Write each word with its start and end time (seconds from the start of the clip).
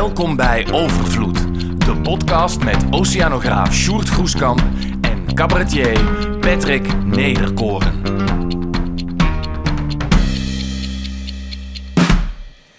Welkom 0.00 0.36
bij 0.36 0.72
Overvloed, 0.72 1.38
de 1.84 2.00
podcast 2.02 2.62
met 2.62 2.84
oceanograaf 2.90 3.74
Sjoerd 3.74 4.08
Groeskamp 4.08 4.62
en 5.00 5.34
cabaretier 5.34 6.04
Patrick 6.38 7.04
Nederkoren. 7.04 7.92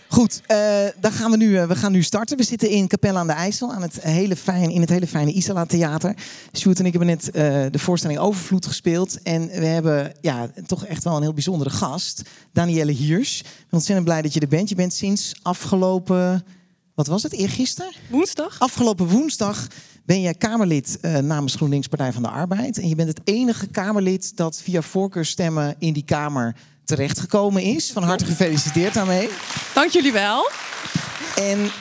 Goed, 0.08 0.42
uh, 0.48 0.58
dan 1.00 1.12
gaan 1.12 1.32
we, 1.32 1.38
nu, 1.38 1.48
uh, 1.48 1.68
we 1.68 1.76
gaan 1.76 1.92
nu 1.92 2.04
starten. 2.04 2.38
We 2.38 2.44
zitten 2.44 2.70
in 2.70 2.88
Capelle 2.88 3.18
aan 3.18 3.28
de 3.28 3.34
IJssel 3.34 3.74
aan 3.74 3.82
het 3.82 4.02
hele 4.02 4.36
fijn, 4.36 4.70
in 4.70 4.82
het 4.82 4.90
hele 4.90 5.08
fijne 5.08 5.32
Isala 5.32 5.66
Theater. 5.66 6.16
Sjoerd 6.58 6.80
en 6.80 6.86
ik 6.86 6.92
hebben 6.92 7.10
net 7.10 7.28
uh, 7.28 7.66
de 7.72 7.80
voorstelling 7.80 8.20
Overvloed 8.20 8.66
gespeeld. 8.66 9.22
En 9.22 9.48
we 9.48 9.66
hebben 9.66 10.14
ja, 10.22 10.50
toch 10.66 10.86
echt 10.86 11.04
wel 11.04 11.16
een 11.16 11.22
heel 11.22 11.34
bijzondere 11.34 11.70
gast. 11.70 12.22
Danielle 12.54 12.92
Hiers. 12.92 13.40
Ik 13.42 13.66
ontzettend 13.72 14.08
blij 14.08 14.22
dat 14.22 14.34
je 14.34 14.40
er 14.40 14.48
bent. 14.48 14.70
Je 14.70 14.76
bent 14.76 14.94
sinds 14.94 15.40
afgelopen, 15.42 16.44
wat 17.08 17.10
was 17.10 17.24
het, 17.24 17.34
eergisteren? 17.34 17.94
Woensdag. 18.10 18.60
Afgelopen 18.60 19.08
woensdag 19.08 19.68
ben 20.06 20.22
je 20.22 20.38
Kamerlid 20.38 20.98
namens 21.22 21.56
GroenLinks 21.56 21.88
Partij 21.88 22.14
van 22.14 22.22
de 22.22 22.30
Arbeid. 22.30 22.78
En 22.78 22.88
je 22.88 22.96
bent 22.96 23.08
het 23.08 23.22
enige 23.24 23.68
Kamerlid 23.68 24.38
dat 24.38 24.62
via 24.64 24.82
voorkeurstemmen 24.82 25.76
in 25.80 25.94
die 25.94 26.04
Kamer 26.04 26.56
terechtgekomen 26.86 27.62
is. 27.62 27.92
Van 27.92 28.04
harte 28.04 28.26
gefeliciteerd 28.26 28.94
daarmee. 28.94 29.30
Dank 29.74 29.92
jullie 29.92 30.12
wel. 30.12 30.50
En 31.36 31.72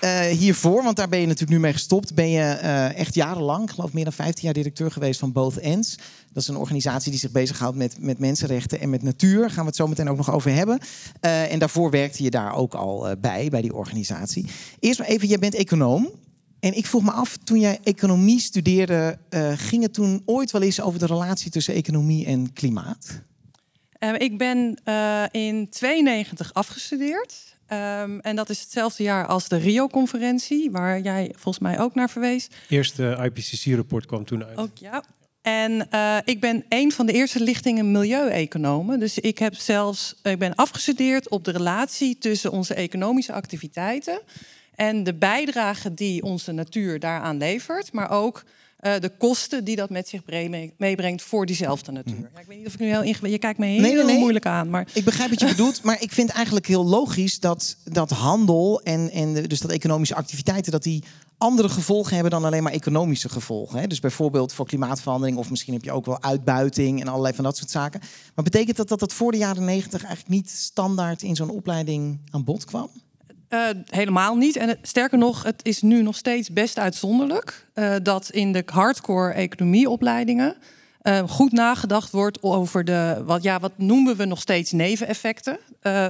uh, 0.00 0.20
hiervoor, 0.20 0.82
want 0.82 0.96
daar 0.96 1.08
ben 1.08 1.20
je 1.20 1.26
natuurlijk 1.26 1.52
nu 1.52 1.60
mee 1.60 1.72
gestopt, 1.72 2.14
ben 2.14 2.30
je 2.30 2.58
uh, 2.62 2.98
echt 2.98 3.14
jarenlang, 3.14 3.70
geloof 3.70 3.92
meer 3.92 4.04
dan 4.04 4.12
15 4.12 4.44
jaar 4.44 4.52
directeur 4.52 4.90
geweest 4.90 5.20
van 5.20 5.32
Both 5.32 5.58
Ends. 5.58 5.96
Dat 6.32 6.42
is 6.42 6.48
een 6.48 6.56
organisatie 6.56 7.10
die 7.10 7.20
zich 7.20 7.30
bezighoudt 7.30 7.76
met, 7.76 7.96
met 7.98 8.18
mensenrechten 8.18 8.80
en 8.80 8.90
met 8.90 9.02
natuur. 9.02 9.40
Daar 9.40 9.50
gaan 9.50 9.62
we 9.62 9.68
het 9.68 9.76
zo 9.76 9.86
meteen 9.86 10.08
ook 10.08 10.16
nog 10.16 10.32
over 10.32 10.52
hebben. 10.52 10.78
Uh, 11.20 11.52
en 11.52 11.58
daarvoor 11.58 11.90
werkte 11.90 12.22
je 12.22 12.30
daar 12.30 12.54
ook 12.54 12.74
al 12.74 13.16
bij, 13.20 13.48
bij 13.48 13.62
die 13.62 13.74
organisatie. 13.74 14.46
Eerst 14.78 14.98
maar 14.98 15.08
even, 15.08 15.28
jij 15.28 15.38
bent 15.38 15.54
econoom. 15.54 16.10
En 16.60 16.76
ik 16.76 16.86
vroeg 16.86 17.02
me 17.02 17.10
af, 17.10 17.36
toen 17.36 17.60
jij 17.60 17.78
economie 17.82 18.40
studeerde, 18.40 19.18
ging 19.56 19.82
het 19.82 19.94
toen 19.94 20.22
ooit 20.24 20.50
wel 20.50 20.62
eens 20.62 20.80
over 20.80 20.98
de 20.98 21.06
relatie 21.06 21.50
tussen 21.50 21.74
economie 21.74 22.26
en 22.26 22.52
klimaat? 22.52 23.20
Ik 24.18 24.38
ben 24.38 24.80
in 25.30 25.68
92 25.68 26.54
afgestudeerd. 26.54 27.50
Um, 27.72 28.20
en 28.20 28.36
dat 28.36 28.50
is 28.50 28.60
hetzelfde 28.60 29.02
jaar 29.02 29.26
als 29.26 29.48
de 29.48 29.56
Rio-conferentie, 29.56 30.70
waar 30.70 31.00
jij 31.00 31.32
volgens 31.36 31.64
mij 31.64 31.80
ook 31.80 31.94
naar 31.94 32.10
verwees. 32.10 32.48
Eerste 32.68 33.18
IPCC-rapport 33.22 34.06
kwam 34.06 34.24
toen 34.24 34.44
uit. 34.44 34.58
Ook 34.58 34.78
ja. 34.78 35.04
En 35.42 35.88
uh, 35.94 36.16
ik 36.24 36.40
ben 36.40 36.64
een 36.68 36.92
van 36.92 37.06
de 37.06 37.12
eerste 37.12 37.42
lichtingen 37.42 37.90
milieueconomen. 37.90 38.98
Dus 38.98 39.18
ik 39.18 39.38
heb 39.38 39.54
zelfs, 39.54 40.14
ik 40.22 40.38
ben 40.38 40.54
afgestudeerd 40.54 41.28
op 41.28 41.44
de 41.44 41.50
relatie 41.50 42.18
tussen 42.18 42.50
onze 42.50 42.74
economische 42.74 43.32
activiteiten 43.32 44.20
en 44.74 45.04
de 45.04 45.14
bijdrage 45.14 45.94
die 45.94 46.22
onze 46.22 46.52
natuur 46.52 47.00
daaraan 47.00 47.36
levert, 47.36 47.92
maar 47.92 48.10
ook 48.10 48.44
uh, 48.82 48.98
de 48.98 49.12
kosten 49.18 49.64
die 49.64 49.76
dat 49.76 49.90
met 49.90 50.08
zich 50.08 50.22
meebrengt 50.76 51.22
voor 51.22 51.46
diezelfde 51.46 51.92
natuur. 51.92 52.14
Mhm. 52.14 52.26
Ja, 52.34 52.40
ik 52.40 52.46
weet 52.46 52.58
niet 52.58 52.66
of 52.66 52.72
ik 52.72 52.78
nu 52.78 52.86
heel 52.86 53.02
ingewikkeld... 53.02 53.32
Je 53.32 53.38
kijkt 53.38 53.58
me 53.58 53.66
heel, 53.66 53.80
nee, 53.80 53.94
nee, 53.94 54.04
nee. 54.04 54.18
moeilijk 54.18 54.46
aan. 54.46 54.70
Maar... 54.70 54.88
Ik 54.92 55.04
begrijp 55.04 55.30
wat 55.30 55.40
je 55.40 55.46
bedoelt, 55.46 55.82
maar 55.82 56.02
ik 56.02 56.12
vind 56.12 56.30
eigenlijk 56.30 56.66
heel 56.66 56.86
logisch... 56.86 57.40
dat, 57.40 57.76
dat 57.84 58.10
handel 58.10 58.80
en, 58.82 59.10
en 59.10 59.32
dus 59.32 59.60
dat 59.60 59.70
economische 59.70 60.14
activiteiten... 60.14 60.72
dat 60.72 60.82
die 60.82 61.04
andere 61.38 61.68
gevolgen 61.68 62.14
hebben 62.14 62.30
dan 62.30 62.44
alleen 62.44 62.62
maar 62.62 62.72
economische 62.72 63.28
gevolgen. 63.28 63.78
Hè? 63.78 63.86
Dus 63.86 64.00
bijvoorbeeld 64.00 64.52
voor 64.52 64.66
klimaatverandering... 64.66 65.38
of 65.38 65.50
misschien 65.50 65.72
heb 65.72 65.84
je 65.84 65.92
ook 65.92 66.06
wel 66.06 66.22
uitbuiting 66.22 67.00
en 67.00 67.08
allerlei 67.08 67.34
van 67.34 67.44
dat 67.44 67.56
soort 67.56 67.70
zaken. 67.70 68.00
Maar 68.34 68.44
betekent 68.44 68.76
dat 68.76 68.88
dat 68.88 69.00
dat 69.00 69.12
voor 69.12 69.32
de 69.32 69.38
jaren 69.38 69.64
negentig... 69.64 70.04
eigenlijk 70.04 70.34
niet 70.34 70.50
standaard 70.50 71.22
in 71.22 71.36
zo'n 71.36 71.50
opleiding 71.50 72.18
aan 72.30 72.44
bod 72.44 72.64
kwam? 72.64 72.90
Uh, 73.50 73.68
helemaal 73.86 74.36
niet. 74.36 74.56
En 74.56 74.78
sterker 74.82 75.18
nog, 75.18 75.42
het 75.42 75.60
is 75.62 75.82
nu 75.82 76.02
nog 76.02 76.16
steeds 76.16 76.50
best 76.50 76.78
uitzonderlijk 76.78 77.66
uh, 77.74 77.94
dat 78.02 78.30
in 78.30 78.52
de 78.52 78.62
hardcore 78.66 79.32
economieopleidingen 79.32 80.56
uh, 81.02 81.18
goed 81.28 81.52
nagedacht 81.52 82.10
wordt 82.10 82.42
over 82.42 82.84
de, 82.84 83.22
wat, 83.24 83.42
ja, 83.42 83.60
wat 83.60 83.72
noemen 83.76 84.16
we 84.16 84.24
nog 84.24 84.40
steeds 84.40 84.72
neveneffecten 84.72 85.58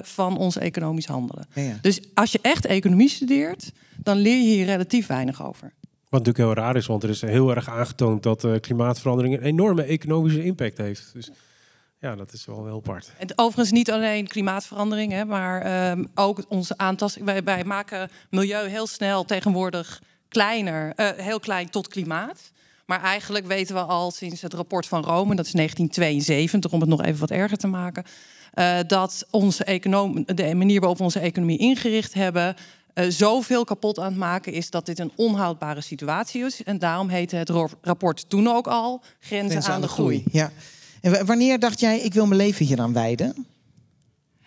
van 0.02 0.38
ons 0.38 0.56
economisch 0.56 1.06
handelen. 1.06 1.46
Ja, 1.54 1.62
ja. 1.62 1.78
Dus 1.80 2.00
als 2.14 2.32
je 2.32 2.38
echt 2.42 2.66
economie 2.66 3.08
studeert, 3.08 3.72
dan 3.96 4.16
leer 4.16 4.36
je 4.36 4.54
hier 4.54 4.64
relatief 4.64 5.06
weinig 5.06 5.44
over. 5.44 5.72
Wat 6.08 6.24
natuurlijk 6.24 6.38
heel 6.38 6.64
raar 6.64 6.76
is, 6.76 6.86
want 6.86 7.02
er 7.02 7.10
is 7.10 7.20
heel 7.20 7.54
erg 7.54 7.68
aangetoond 7.68 8.22
dat 8.22 8.46
klimaatverandering 8.60 9.34
een 9.34 9.42
enorme 9.42 9.82
economische 9.82 10.44
impact 10.44 10.78
heeft. 10.78 11.10
Dus 11.12 11.30
ja, 12.00 12.16
dat 12.16 12.32
is 12.32 12.46
wel 12.46 12.64
heel 12.64 12.76
apart. 12.76 13.12
En 13.18 13.28
overigens 13.34 13.70
niet 13.70 13.90
alleen 13.90 14.26
klimaatverandering, 14.26 15.12
hè, 15.12 15.24
maar 15.24 15.90
um, 15.90 16.10
ook 16.14 16.44
onze 16.48 16.74
aantasting. 16.76 17.24
Wij, 17.24 17.42
wij, 17.42 17.64
maken 17.64 18.10
milieu 18.30 18.68
heel 18.68 18.86
snel 18.86 19.24
tegenwoordig 19.24 20.02
kleiner, 20.28 20.92
uh, 20.96 21.08
heel 21.16 21.40
klein 21.40 21.70
tot 21.70 21.88
klimaat. 21.88 22.50
Maar 22.86 23.02
eigenlijk 23.02 23.46
weten 23.46 23.74
we 23.74 23.80
al 23.80 24.10
sinds 24.10 24.40
het 24.40 24.54
rapport 24.54 24.86
van 24.86 25.04
Rome, 25.04 25.34
dat 25.34 25.46
is 25.46 25.52
1972, 25.52 26.72
om 26.72 26.80
het 26.80 26.88
nog 26.88 27.02
even 27.02 27.20
wat 27.20 27.30
erger 27.30 27.56
te 27.56 27.66
maken, 27.66 28.04
uh, 28.54 28.78
dat 28.86 29.26
onze 29.30 29.64
econom, 29.64 30.24
de 30.26 30.54
manier 30.54 30.80
waarop 30.80 30.98
we 30.98 31.04
onze 31.04 31.20
economie 31.20 31.58
ingericht 31.58 32.14
hebben, 32.14 32.56
uh, 32.94 33.04
zoveel 33.08 33.64
kapot 33.64 33.98
aan 33.98 34.04
het 34.04 34.16
maken 34.16 34.52
is 34.52 34.70
dat 34.70 34.86
dit 34.86 34.98
een 34.98 35.12
onhoudbare 35.16 35.80
situatie 35.80 36.44
is. 36.44 36.62
En 36.62 36.78
daarom 36.78 37.08
heette 37.08 37.36
het 37.36 37.50
rapport 37.82 38.28
toen 38.28 38.48
ook 38.48 38.66
al 38.66 39.02
Grenzen, 39.20 39.50
Grenzen 39.50 39.72
aan, 39.72 39.80
de 39.80 39.88
groei. 39.88 40.18
groei. 40.18 40.38
Ja. 40.38 40.50
En 41.00 41.26
wanneer 41.26 41.58
dacht 41.58 41.80
jij, 41.80 42.00
ik 42.00 42.14
wil 42.14 42.26
mijn 42.26 42.40
leven 42.40 42.66
hier 42.66 42.80
aan 42.80 42.92
wijden? 42.92 43.46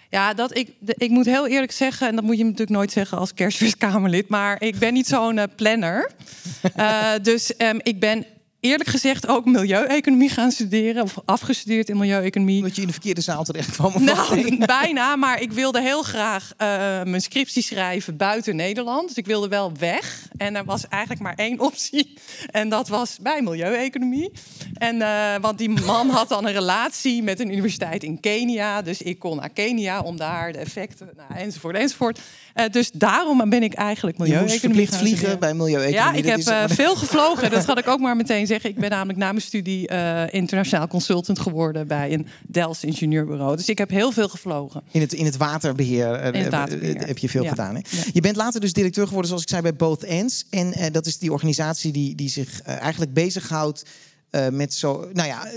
Ja, 0.09 0.33
dat 0.33 0.57
ik, 0.57 0.69
ik 0.85 1.09
moet 1.09 1.25
heel 1.25 1.47
eerlijk 1.47 1.71
zeggen, 1.71 2.07
en 2.07 2.15
dat 2.15 2.23
moet 2.23 2.37
je 2.37 2.43
natuurlijk 2.43 2.69
nooit 2.69 2.91
zeggen 2.91 3.17
als 3.17 3.33
kerstfeestkamerlid, 3.33 4.27
maar 4.27 4.61
ik 4.61 4.77
ben 4.79 4.93
niet 4.93 5.07
zo'n 5.07 5.37
uh, 5.37 5.43
planner. 5.55 6.11
Uh, 6.77 7.11
dus 7.21 7.53
um, 7.57 7.79
ik 7.83 7.99
ben 7.99 8.25
eerlijk 8.63 8.89
gezegd 8.89 9.27
ook 9.27 9.45
milieueconomie 9.45 10.29
gaan 10.29 10.51
studeren. 10.51 11.03
Of 11.03 11.15
afgestudeerd 11.25 11.89
in 11.89 11.97
milieueconomie. 11.97 12.61
Dat 12.61 12.75
je 12.75 12.81
in 12.81 12.87
de 12.87 12.93
verkeerde 12.93 13.21
zaal 13.21 13.43
terecht 13.43 13.71
kwam? 13.71 14.03
Nou, 14.03 14.57
bijna. 14.65 15.15
Maar 15.15 15.41
ik 15.41 15.51
wilde 15.51 15.81
heel 15.81 16.03
graag 16.03 16.51
uh, 16.51 16.67
mijn 17.03 17.21
scriptie 17.21 17.63
schrijven 17.63 18.17
buiten 18.17 18.55
Nederland. 18.55 19.07
Dus 19.07 19.17
ik 19.17 19.25
wilde 19.25 19.47
wel 19.47 19.71
weg. 19.79 20.27
En 20.37 20.55
er 20.55 20.65
was 20.65 20.87
eigenlijk 20.87 21.21
maar 21.21 21.35
één 21.35 21.59
optie. 21.59 22.13
En 22.51 22.69
dat 22.69 22.87
was 22.87 23.17
bij 23.21 23.41
milieueconomie. 23.41 24.31
En, 24.73 24.95
uh, 24.95 25.35
want 25.41 25.57
die 25.57 25.69
man 25.69 26.09
had 26.09 26.29
dan 26.29 26.45
een 26.45 26.53
relatie 26.53 27.23
met 27.23 27.39
een 27.39 27.51
universiteit 27.51 28.03
in 28.03 28.19
Kenia. 28.19 28.81
Dus 28.81 29.01
ik 29.01 29.19
kon 29.19 29.37
naar 29.37 29.49
Kenia 29.49 30.01
om 30.01 30.17
daar 30.17 30.51
de 30.51 30.57
effecten, 30.57 31.09
nou, 31.17 31.41
enzovoort, 31.41 31.75
enzovoort. 31.75 32.19
Uh, 32.55 32.65
dus 32.71 32.91
daarom 32.91 33.49
ben 33.49 33.63
ik 33.63 33.73
eigenlijk 33.73 34.17
milieueconomie. 34.17 34.59
Verplicht 34.59 34.95
vliegen 34.95 35.39
bij 35.39 35.53
milieueconomie. 35.53 35.95
Ja, 35.95 36.13
ik 36.13 36.25
heb 36.25 36.71
veel 36.71 36.95
gevlogen. 36.95 37.51
Dat 37.51 37.65
had 37.65 37.79
ik 37.79 37.87
ook 37.87 37.99
maar 38.05 38.15
meteen 38.15 38.47
zeggen. 38.47 38.69
Ik 38.69 38.75
ben 38.75 38.89
namelijk 38.89 39.19
na 39.19 39.29
mijn 39.29 39.41
studie 39.41 39.91
uh, 39.91 40.33
internationaal 40.33 40.87
consultant 40.87 41.39
geworden 41.39 41.87
bij 41.87 42.13
een 42.13 42.27
Delft 42.47 42.83
ingenieurbureau. 42.83 43.55
Dus 43.55 43.69
ik 43.69 43.77
heb 43.77 43.89
heel 43.89 44.11
veel 44.11 44.29
gevlogen. 44.29 44.83
In 44.91 45.01
het, 45.01 45.13
in 45.13 45.25
het 45.25 45.37
waterbeheer, 45.37 46.33
in 46.33 46.41
het 46.41 46.51
waterbeheer. 46.51 47.07
heb 47.07 47.17
je 47.17 47.29
veel 47.29 47.43
ja. 47.43 47.49
gedaan. 47.49 47.75
Hè? 47.75 47.81
Ja. 47.89 48.03
Je 48.13 48.21
bent 48.21 48.35
later 48.35 48.61
dus 48.61 48.73
directeur 48.73 49.05
geworden, 49.05 49.27
zoals 49.27 49.43
ik 49.43 49.49
zei, 49.49 49.61
bij 49.61 49.75
Both 49.75 50.03
Ends. 50.03 50.45
En 50.49 50.91
dat 50.91 51.05
is 51.05 51.17
die 51.17 51.31
organisatie 51.31 51.91
die, 51.91 52.15
die 52.15 52.29
zich 52.29 52.61
eigenlijk 52.61 53.13
bezighoudt. 53.13 53.85
Uh, 54.31 54.47
met 54.49 54.73
zo, 54.73 55.09
nou 55.13 55.27
ja, 55.27 55.47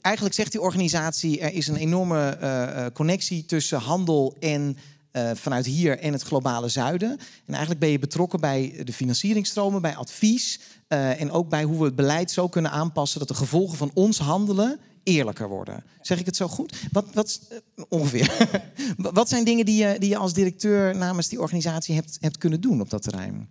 eigenlijk 0.00 0.34
zegt 0.34 0.52
die 0.52 0.60
organisatie: 0.60 1.40
er 1.40 1.52
is 1.52 1.68
een 1.68 1.76
enorme 1.76 2.38
uh, 2.42 2.86
connectie 2.92 3.44
tussen 3.44 3.78
handel 3.78 4.36
en 4.40 4.76
uh, 5.16 5.30
vanuit 5.34 5.66
hier 5.66 5.98
en 5.98 6.12
het 6.12 6.22
globale 6.22 6.68
zuiden. 6.68 7.10
En 7.46 7.52
eigenlijk 7.52 7.80
ben 7.80 7.90
je 7.90 7.98
betrokken 7.98 8.40
bij 8.40 8.80
de 8.84 8.92
financieringstromen, 8.92 9.82
bij 9.82 9.96
advies 9.96 10.60
uh, 10.88 11.20
en 11.20 11.30
ook 11.30 11.48
bij 11.48 11.64
hoe 11.64 11.78
we 11.78 11.84
het 11.84 11.96
beleid 11.96 12.30
zo 12.30 12.48
kunnen 12.48 12.70
aanpassen 12.70 13.18
dat 13.18 13.28
de 13.28 13.34
gevolgen 13.34 13.76
van 13.78 13.90
ons 13.94 14.18
handelen 14.18 14.78
eerlijker 15.02 15.48
worden. 15.48 15.84
Zeg 16.00 16.18
ik 16.18 16.26
het 16.26 16.36
zo 16.36 16.48
goed? 16.48 16.76
Wat, 16.92 17.06
wat 17.12 17.40
uh, 17.52 17.84
ongeveer. 17.88 18.48
wat 18.96 19.28
zijn 19.28 19.44
dingen 19.44 19.64
die 19.64 19.86
je, 19.86 19.98
die 19.98 20.08
je 20.08 20.16
als 20.16 20.32
directeur 20.32 20.96
namens 20.96 21.28
die 21.28 21.40
organisatie 21.40 21.94
hebt, 21.94 22.18
hebt 22.20 22.38
kunnen 22.38 22.60
doen 22.60 22.80
op 22.80 22.90
dat 22.90 23.02
terrein? 23.02 23.48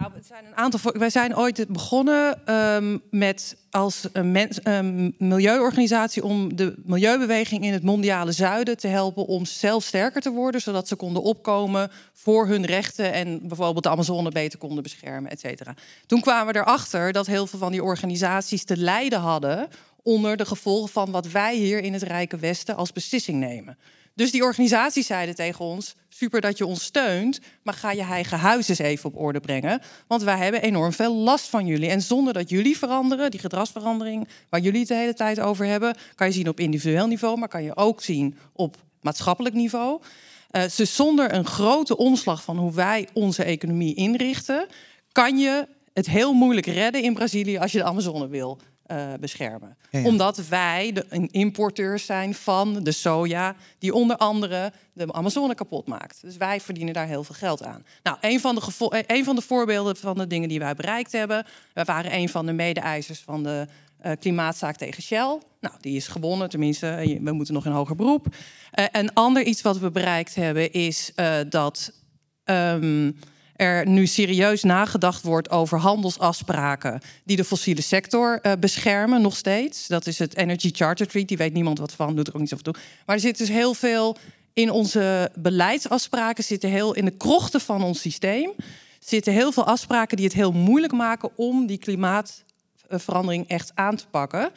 Nou, 0.00 0.12
het 0.14 0.26
zijn 0.26 0.44
een 0.44 0.56
aantal. 0.56 0.80
Wij 0.92 1.10
zijn 1.10 1.36
ooit 1.36 1.66
begonnen 1.68 2.54
um, 2.54 3.02
met 3.10 3.56
als 3.70 4.08
een, 4.12 4.32
mens, 4.32 4.58
milieuorganisatie 5.18 6.24
om 6.24 6.56
de 6.56 6.74
milieubeweging 6.84 7.64
in 7.64 7.72
het 7.72 7.82
mondiale 7.82 8.32
zuiden 8.32 8.76
te 8.76 8.86
helpen 8.88 9.26
om 9.26 9.44
zelf 9.44 9.84
sterker 9.84 10.20
te 10.20 10.30
worden, 10.30 10.60
zodat 10.60 10.88
ze 10.88 10.96
konden 10.96 11.22
opkomen 11.22 11.90
voor 12.12 12.46
hun 12.46 12.64
rechten 12.64 13.12
en 13.12 13.48
bijvoorbeeld 13.48 13.84
de 13.84 13.90
Amazone 13.90 14.30
beter 14.30 14.58
konden 14.58 14.82
beschermen, 14.82 15.30
et 15.30 15.40
cetera. 15.40 15.74
Toen 16.06 16.20
kwamen 16.20 16.52
we 16.52 16.60
erachter 16.60 17.12
dat 17.12 17.26
heel 17.26 17.46
veel 17.46 17.58
van 17.58 17.72
die 17.72 17.82
organisaties 17.82 18.64
te 18.64 18.76
lijden 18.76 19.20
hadden 19.20 19.68
onder 20.02 20.36
de 20.36 20.44
gevolgen 20.44 20.92
van 20.92 21.10
wat 21.10 21.30
wij 21.30 21.56
hier 21.56 21.78
in 21.78 21.92
het 21.92 22.02
Rijke 22.02 22.36
Westen 22.36 22.76
als 22.76 22.92
beslissing 22.92 23.38
nemen. 23.38 23.78
Dus 24.20 24.30
die 24.30 24.42
organisaties 24.42 25.06
zeiden 25.06 25.34
tegen 25.34 25.64
ons: 25.64 25.94
super 26.08 26.40
dat 26.40 26.58
je 26.58 26.66
ons 26.66 26.84
steunt, 26.84 27.40
maar 27.62 27.74
ga 27.74 27.90
je 27.90 28.02
eigen 28.02 28.38
huis 28.38 28.68
eens 28.68 28.78
even 28.78 29.10
op 29.10 29.18
orde 29.18 29.40
brengen. 29.40 29.80
Want 30.06 30.22
wij 30.22 30.36
hebben 30.36 30.62
enorm 30.62 30.92
veel 30.92 31.14
last 31.14 31.48
van 31.48 31.66
jullie. 31.66 31.88
En 31.88 32.02
zonder 32.02 32.32
dat 32.32 32.48
jullie 32.48 32.78
veranderen, 32.78 33.30
die 33.30 33.40
gedragsverandering 33.40 34.28
waar 34.48 34.60
jullie 34.60 34.78
het 34.78 34.88
de 34.88 34.94
hele 34.94 35.14
tijd 35.14 35.40
over 35.40 35.66
hebben, 35.66 35.96
kan 36.14 36.26
je 36.26 36.32
zien 36.32 36.48
op 36.48 36.60
individueel 36.60 37.06
niveau, 37.06 37.38
maar 37.38 37.48
kan 37.48 37.62
je 37.62 37.76
ook 37.76 38.02
zien 38.02 38.36
op 38.52 38.76
maatschappelijk 39.00 39.54
niveau. 39.54 40.00
dus 40.76 40.94
zonder 40.94 41.34
een 41.34 41.46
grote 41.46 41.96
omslag 41.96 42.42
van 42.42 42.58
hoe 42.58 42.72
wij 42.72 43.08
onze 43.12 43.44
economie 43.44 43.94
inrichten, 43.94 44.66
kan 45.12 45.38
je 45.38 45.66
het 45.92 46.06
heel 46.06 46.32
moeilijk 46.32 46.66
redden 46.66 47.02
in 47.02 47.14
Brazilië 47.14 47.58
als 47.58 47.72
je 47.72 47.78
de 47.78 47.84
Amazone 47.84 48.28
wil 48.28 48.58
uh, 48.90 49.12
beschermen. 49.20 49.76
Omdat 49.92 50.48
wij 50.48 50.92
de 50.92 51.28
importeurs 51.30 52.06
zijn 52.06 52.34
van 52.34 52.82
de 52.82 52.92
soja, 52.92 53.54
die 53.78 53.94
onder 53.94 54.16
andere 54.16 54.72
de 54.92 55.12
Amazone 55.12 55.54
kapot 55.54 55.86
maakt. 55.86 56.18
Dus 56.22 56.36
wij 56.36 56.60
verdienen 56.60 56.94
daar 56.94 57.06
heel 57.06 57.24
veel 57.24 57.34
geld 57.34 57.64
aan. 57.64 57.84
Nou, 58.02 58.16
een 58.20 58.40
van 58.40 58.54
de, 58.54 58.88
eh, 58.88 59.16
een 59.16 59.24
van 59.24 59.36
de 59.36 59.42
voorbeelden 59.42 59.96
van 59.96 60.16
de 60.16 60.26
dingen 60.26 60.48
die 60.48 60.58
wij 60.58 60.74
bereikt 60.74 61.12
hebben, 61.12 61.46
we 61.74 61.84
waren 61.84 62.14
een 62.14 62.28
van 62.28 62.46
de 62.46 62.52
mede-eisers 62.52 63.20
van 63.20 63.42
de 63.42 63.66
uh, 64.06 64.12
klimaatzaak 64.20 64.76
tegen 64.76 65.02
Shell. 65.02 65.38
Nou, 65.60 65.74
die 65.80 65.96
is 65.96 66.08
gewonnen, 66.08 66.48
tenminste, 66.48 67.18
we 67.22 67.32
moeten 67.32 67.54
nog 67.54 67.66
in 67.66 67.72
hoger 67.72 67.96
beroep. 67.96 68.26
Uh, 68.28 68.84
een 68.92 69.14
ander 69.14 69.42
iets 69.42 69.62
wat 69.62 69.78
we 69.78 69.90
bereikt 69.90 70.34
hebben 70.34 70.72
is 70.72 71.12
dat 71.48 71.92
um, 72.44 73.16
er 73.60 73.86
nu 73.86 74.06
serieus 74.06 74.62
nagedacht 74.62 75.22
wordt 75.22 75.50
over 75.50 75.78
handelsafspraken 75.78 77.00
die 77.24 77.36
de 77.36 77.44
fossiele 77.44 77.80
sector 77.80 78.38
uh, 78.42 78.52
beschermen, 78.60 79.22
nog 79.22 79.36
steeds. 79.36 79.86
Dat 79.86 80.06
is 80.06 80.18
het 80.18 80.36
Energy 80.36 80.70
Charter 80.72 81.06
Treaty, 81.06 81.28
die 81.28 81.36
weet 81.36 81.52
niemand 81.52 81.78
wat 81.78 81.92
van, 81.92 82.16
doet 82.16 82.26
er 82.26 82.34
ook 82.34 82.40
niet 82.40 82.48
zoveel 82.48 82.72
toe. 82.72 82.82
Maar 83.06 83.14
er 83.14 83.22
zit 83.22 83.38
dus 83.38 83.48
heel 83.48 83.74
veel 83.74 84.16
in 84.52 84.70
onze 84.70 85.30
beleidsafspraken, 85.34 86.44
zitten 86.44 86.70
heel 86.70 86.94
in 86.94 87.04
de 87.04 87.16
krochten 87.16 87.60
van 87.60 87.82
ons 87.82 88.00
systeem, 88.00 88.52
zitten 88.98 89.32
heel 89.32 89.52
veel 89.52 89.64
afspraken 89.64 90.16
die 90.16 90.26
het 90.26 90.34
heel 90.34 90.52
moeilijk 90.52 90.92
maken 90.92 91.30
om 91.36 91.66
die 91.66 91.78
klimaatverandering 91.78 93.48
echt 93.48 93.72
aan 93.74 93.96
te 93.96 94.06
pakken. 94.10 94.50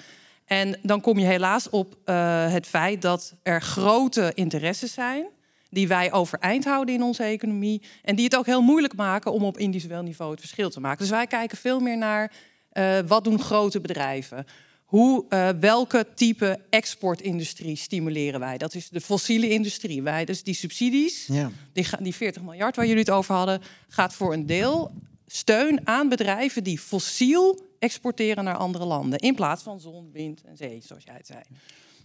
En 0.46 0.80
dan 0.82 1.02
kom 1.02 1.20
je 1.20 1.26
helaas 1.26 1.70
op 1.70 1.98
uh, 2.06 2.52
het 2.52 2.68
feit 2.68 3.02
dat 3.02 3.34
er 3.42 3.62
grote 3.62 4.32
interesses 4.34 4.94
zijn 4.94 5.26
die 5.74 5.88
wij 5.88 6.12
overeind 6.12 6.66
houden 6.66 6.96
in 6.96 7.04
onze 7.04 7.24
economie. 7.24 7.82
En 8.02 8.16
die 8.16 8.26
het 8.26 8.36
ook 8.36 8.46
heel 8.46 8.62
moeilijk 8.62 8.96
maken 8.96 9.32
om 9.32 9.44
op 9.44 9.58
individueel 9.58 10.02
niveau 10.02 10.32
het 10.32 10.40
verschil 10.40 10.70
te 10.70 10.80
maken. 10.80 11.00
Dus 11.00 11.10
wij 11.10 11.28
kijken 11.28 11.58
veel 11.58 11.80
meer 11.80 11.98
naar 11.98 12.32
uh, 12.74 13.00
wat 13.08 13.24
doen 13.24 13.40
grote 13.40 13.82
bedrijven. 13.82 14.46
Hoe, 14.84 15.26
uh, 15.30 15.50
welke 15.60 16.08
type 16.16 16.60
exportindustrie 16.70 17.76
stimuleren 17.76 18.40
wij? 18.40 18.58
Dat 18.58 18.74
is 18.74 18.90
de 18.90 19.02
fossiele 19.02 19.50
industrie. 19.50 20.02
Wij, 20.02 20.26
dus 20.26 20.44
die 20.44 20.54
subsidies, 20.54 21.28
ja. 21.28 21.52
die, 21.74 21.88
die 22.00 22.16
40 22.16 22.42
miljard 22.42 22.76
waar 22.76 22.86
jullie 22.86 23.02
het 23.02 23.10
over 23.10 23.36
hadden, 23.36 23.62
gaat 23.88 24.14
voor 24.14 24.34
een 24.34 24.46
deel 24.46 24.92
steun 25.26 25.88
aan 25.88 26.10
bedrijven 26.10 26.64
die 26.64 26.80
fossiel 26.80 27.60
exporteren 27.80 28.44
naar 28.44 28.58
andere 28.58 28.86
landen. 28.86 29.20
In 29.20 29.36
plaats 29.36 29.64
van 29.64 29.80
zon, 29.80 30.10
wind 30.12 30.42
en 30.44 30.58
zee, 30.58 30.82
zoals 30.86 31.04
jij 31.04 31.16
het 31.16 31.28
zei. 31.28 31.42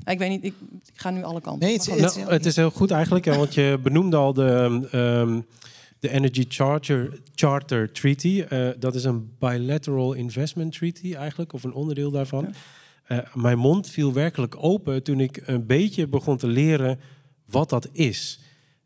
Ik 0.05 0.19
weet 0.19 0.29
niet, 0.29 0.45
ik, 0.45 0.55
ik 0.71 1.01
ga 1.01 1.11
nu 1.11 1.23
alle 1.23 1.41
kanten. 1.41 1.69
Nee, 1.69 1.77
het, 1.77 1.87
het, 1.87 2.17
nou, 2.17 2.31
het, 2.31 2.47
is 2.47 2.57
heel 2.57 2.71
goed 2.71 2.91
eigenlijk, 2.91 3.25
want 3.25 3.55
je 3.55 3.79
benoemde 3.83 4.17
al 4.17 4.33
de, 4.33 4.89
um, 4.93 5.47
de 5.99 6.11
Energy 6.11 6.45
Charter, 6.49 7.21
Charter 7.35 7.93
Treaty. 7.93 8.45
Uh, 8.53 8.69
dat 8.79 8.95
is 8.95 9.05
een 9.05 9.37
bilateral 9.39 10.13
investment 10.13 10.73
treaty 10.73 11.15
eigenlijk, 11.15 11.53
of 11.53 11.65
een 11.65 11.73
onderdeel 11.73 12.11
daarvan. 12.11 12.55
Uh, 13.09 13.19
mijn 13.35 13.59
mond 13.59 13.91
viel 13.91 14.13
werkelijk 14.13 14.57
open 14.59 15.03
toen 15.03 15.21
ik 15.21 15.43
een 15.45 15.67
beetje 15.67 16.07
begon 16.07 16.37
te 16.37 16.47
leren 16.47 17.01
wat 17.47 17.71
dat 17.71 17.89
is. 17.93 18.41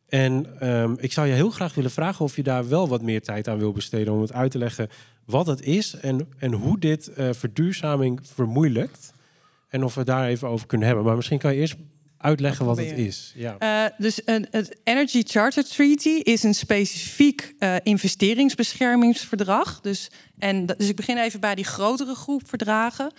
En 0.08 0.68
um, 0.68 0.96
ik 1.00 1.12
zou 1.12 1.26
je 1.26 1.32
heel 1.32 1.50
graag 1.50 1.74
willen 1.74 1.90
vragen 1.90 2.24
of 2.24 2.36
je 2.36 2.42
daar 2.42 2.68
wel 2.68 2.88
wat 2.88 3.02
meer 3.02 3.22
tijd 3.22 3.48
aan 3.48 3.58
wil 3.58 3.72
besteden 3.72 4.12
om 4.12 4.20
het 4.20 4.32
uit 4.32 4.50
te 4.50 4.58
leggen 4.58 4.88
wat 5.24 5.46
het 5.46 5.62
is 5.62 5.94
en, 5.94 6.28
en 6.38 6.52
hoe 6.52 6.78
dit 6.78 7.10
uh, 7.18 7.28
verduurzaming 7.32 8.20
vermoeilijkt. 8.22 9.12
En 9.72 9.84
of 9.84 9.94
we 9.94 10.04
daar 10.04 10.26
even 10.26 10.48
over 10.48 10.66
kunnen 10.66 10.86
hebben. 10.86 11.04
Maar 11.04 11.16
misschien 11.16 11.38
kan 11.38 11.54
je 11.54 11.60
eerst 11.60 11.74
uitleggen 12.16 12.66
wat 12.66 12.76
het 12.76 12.98
is. 12.98 13.32
Ja. 13.36 13.56
Uh, 13.58 13.98
dus 13.98 14.20
een, 14.24 14.46
het 14.50 14.76
Energy 14.84 15.22
Charter 15.26 15.64
Treaty 15.64 16.08
is 16.08 16.42
een 16.42 16.54
specifiek 16.54 17.54
uh, 17.58 17.76
investeringsbeschermingsverdrag. 17.82 19.80
Dus, 19.80 20.10
en, 20.38 20.66
dus 20.66 20.88
ik 20.88 20.96
begin 20.96 21.18
even 21.18 21.40
bij 21.40 21.54
die 21.54 21.64
grotere 21.64 22.14
groep 22.14 22.48
verdragen. 22.48 23.12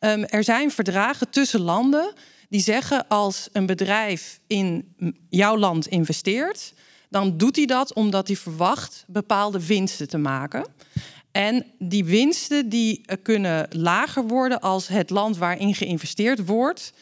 Um, 0.00 0.24
er 0.24 0.44
zijn 0.44 0.70
verdragen 0.70 1.30
tussen 1.30 1.60
landen 1.60 2.12
die 2.48 2.60
zeggen 2.60 3.08
als 3.08 3.48
een 3.52 3.66
bedrijf 3.66 4.40
in 4.46 4.94
jouw 5.28 5.56
land 5.56 5.86
investeert, 5.86 6.72
dan 7.08 7.36
doet 7.36 7.56
hij 7.56 7.66
dat 7.66 7.94
omdat 7.94 8.26
hij 8.26 8.36
verwacht 8.36 9.04
bepaalde 9.06 9.66
winsten 9.66 10.08
te 10.08 10.18
maken. 10.18 10.66
En 11.32 11.66
die 11.78 12.04
winsten 12.04 12.68
die 12.68 13.02
eh, 13.04 13.16
kunnen 13.22 13.66
lager 13.70 14.26
worden 14.26 14.60
als 14.60 14.88
het 14.88 15.10
land 15.10 15.36
waarin 15.36 15.74
geïnvesteerd 15.74 16.46
wordt 16.46 16.92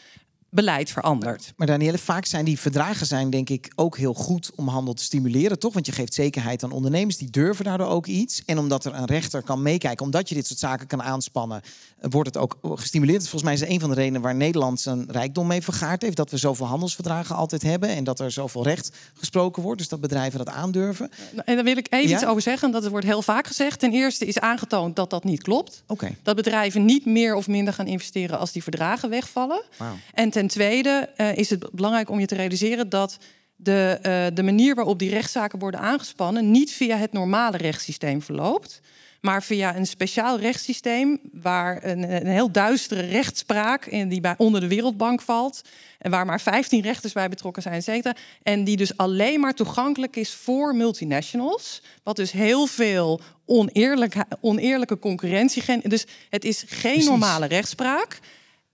beleid 0.49 0.91
verandert. 0.91 1.53
Maar 1.55 1.67
Danielle, 1.67 1.97
vaak 1.97 2.25
zijn 2.25 2.45
die 2.45 2.59
verdragen 2.59 3.05
zijn 3.05 3.29
denk 3.29 3.49
ik 3.49 3.71
ook 3.75 3.97
heel 3.97 4.13
goed 4.13 4.51
om 4.55 4.67
handel 4.67 4.93
te 4.93 5.03
stimuleren, 5.03 5.59
toch? 5.59 5.73
Want 5.73 5.85
je 5.85 5.91
geeft 5.91 6.13
zekerheid 6.13 6.63
aan 6.63 6.71
ondernemers, 6.71 7.17
die 7.17 7.29
durven 7.29 7.65
daardoor 7.65 7.87
ook 7.87 8.05
iets. 8.05 8.43
En 8.45 8.57
omdat 8.57 8.85
er 8.85 8.93
een 8.93 9.05
rechter 9.05 9.43
kan 9.43 9.61
meekijken, 9.61 10.05
omdat 10.05 10.29
je 10.29 10.35
dit 10.35 10.47
soort 10.47 10.59
zaken 10.59 10.87
kan 10.87 11.03
aanspannen, 11.03 11.61
wordt 11.99 12.33
het 12.33 12.37
ook 12.37 12.57
gestimuleerd. 12.61 13.21
Volgens 13.21 13.43
mij 13.43 13.53
is 13.53 13.59
het 13.59 13.69
een 13.69 13.79
van 13.79 13.89
de 13.89 13.95
redenen 13.95 14.21
waar 14.21 14.35
Nederland 14.35 14.79
zijn 14.79 15.05
rijkdom 15.11 15.47
mee 15.47 15.61
vergaard 15.61 16.01
heeft. 16.01 16.17
Dat 16.17 16.31
we 16.31 16.37
zoveel 16.37 16.65
handelsverdragen 16.65 17.35
altijd 17.35 17.61
hebben 17.61 17.89
en 17.89 18.03
dat 18.03 18.19
er 18.19 18.31
zoveel 18.31 18.63
recht 18.63 18.91
gesproken 19.13 19.63
wordt. 19.63 19.79
Dus 19.79 19.87
dat 19.87 20.01
bedrijven 20.01 20.37
dat 20.37 20.49
aandurven. 20.49 21.11
En 21.45 21.55
daar 21.55 21.63
wil 21.63 21.77
ik 21.77 21.87
even 21.89 22.15
iets 22.15 22.25
over 22.25 22.41
zeggen. 22.41 22.71
Dat 22.71 22.87
wordt 22.87 23.05
heel 23.05 23.21
vaak 23.21 23.47
gezegd. 23.47 23.79
Ten 23.79 23.91
eerste 23.91 24.25
is 24.25 24.39
aangetoond 24.39 24.95
dat 24.95 25.09
dat 25.09 25.23
niet 25.23 25.41
klopt. 25.41 25.83
Okay. 25.87 26.17
Dat 26.23 26.35
bedrijven 26.35 26.85
niet 26.85 27.05
meer 27.05 27.35
of 27.35 27.47
minder 27.47 27.73
gaan 27.73 27.87
investeren 27.87 28.39
als 28.39 28.51
die 28.51 28.63
verdragen 28.63 29.09
wegvallen. 29.09 29.63
Wow. 29.77 29.87
En 30.13 30.29
ten 30.29 30.38
tweede 30.47 31.09
uh, 31.17 31.37
is 31.37 31.49
het 31.49 31.71
belangrijk 31.71 32.09
om 32.09 32.19
je 32.19 32.25
te 32.25 32.35
realiseren 32.35 32.89
dat 32.89 33.17
de, 33.55 33.99
uh, 34.01 34.35
de 34.35 34.43
manier 34.43 34.75
waarop 34.75 34.99
die 34.99 35.09
rechtszaken 35.09 35.59
worden 35.59 35.79
aangespannen 35.79 36.51
niet 36.51 36.71
via 36.71 36.97
het 36.97 37.11
normale 37.11 37.57
rechtssysteem 37.57 38.21
verloopt 38.21 38.81
maar 39.21 39.43
via 39.43 39.75
een 39.75 39.85
speciaal 39.85 40.39
rechtssysteem 40.39 41.19
waar 41.31 41.83
een, 41.83 42.11
een 42.11 42.27
heel 42.27 42.51
duistere 42.51 43.01
rechtspraak 43.01 43.85
in 43.85 44.09
die 44.09 44.21
bij 44.21 44.33
onder 44.37 44.61
de 44.61 44.67
Wereldbank 44.67 45.21
valt 45.21 45.61
en 45.97 46.11
waar 46.11 46.25
maar 46.25 46.41
15 46.41 46.81
rechters 46.81 47.13
bij 47.13 47.29
betrokken 47.29 47.61
zijn, 47.61 47.83
zeker. 47.83 48.17
En 48.43 48.63
die 48.63 48.77
dus 48.77 48.97
alleen 48.97 49.39
maar 49.39 49.53
toegankelijk 49.53 50.15
is 50.15 50.33
voor 50.33 50.75
multinationals, 50.75 51.81
wat 52.03 52.15
dus 52.15 52.31
heel 52.31 52.67
veel 52.67 53.21
oneerlijke, 53.45 54.25
oneerlijke 54.41 54.99
concurrentie. 54.99 55.87
Dus 55.89 56.05
het 56.29 56.45
is 56.45 56.63
geen 56.67 57.03
normale 57.03 57.45
rechtspraak. 57.45 58.19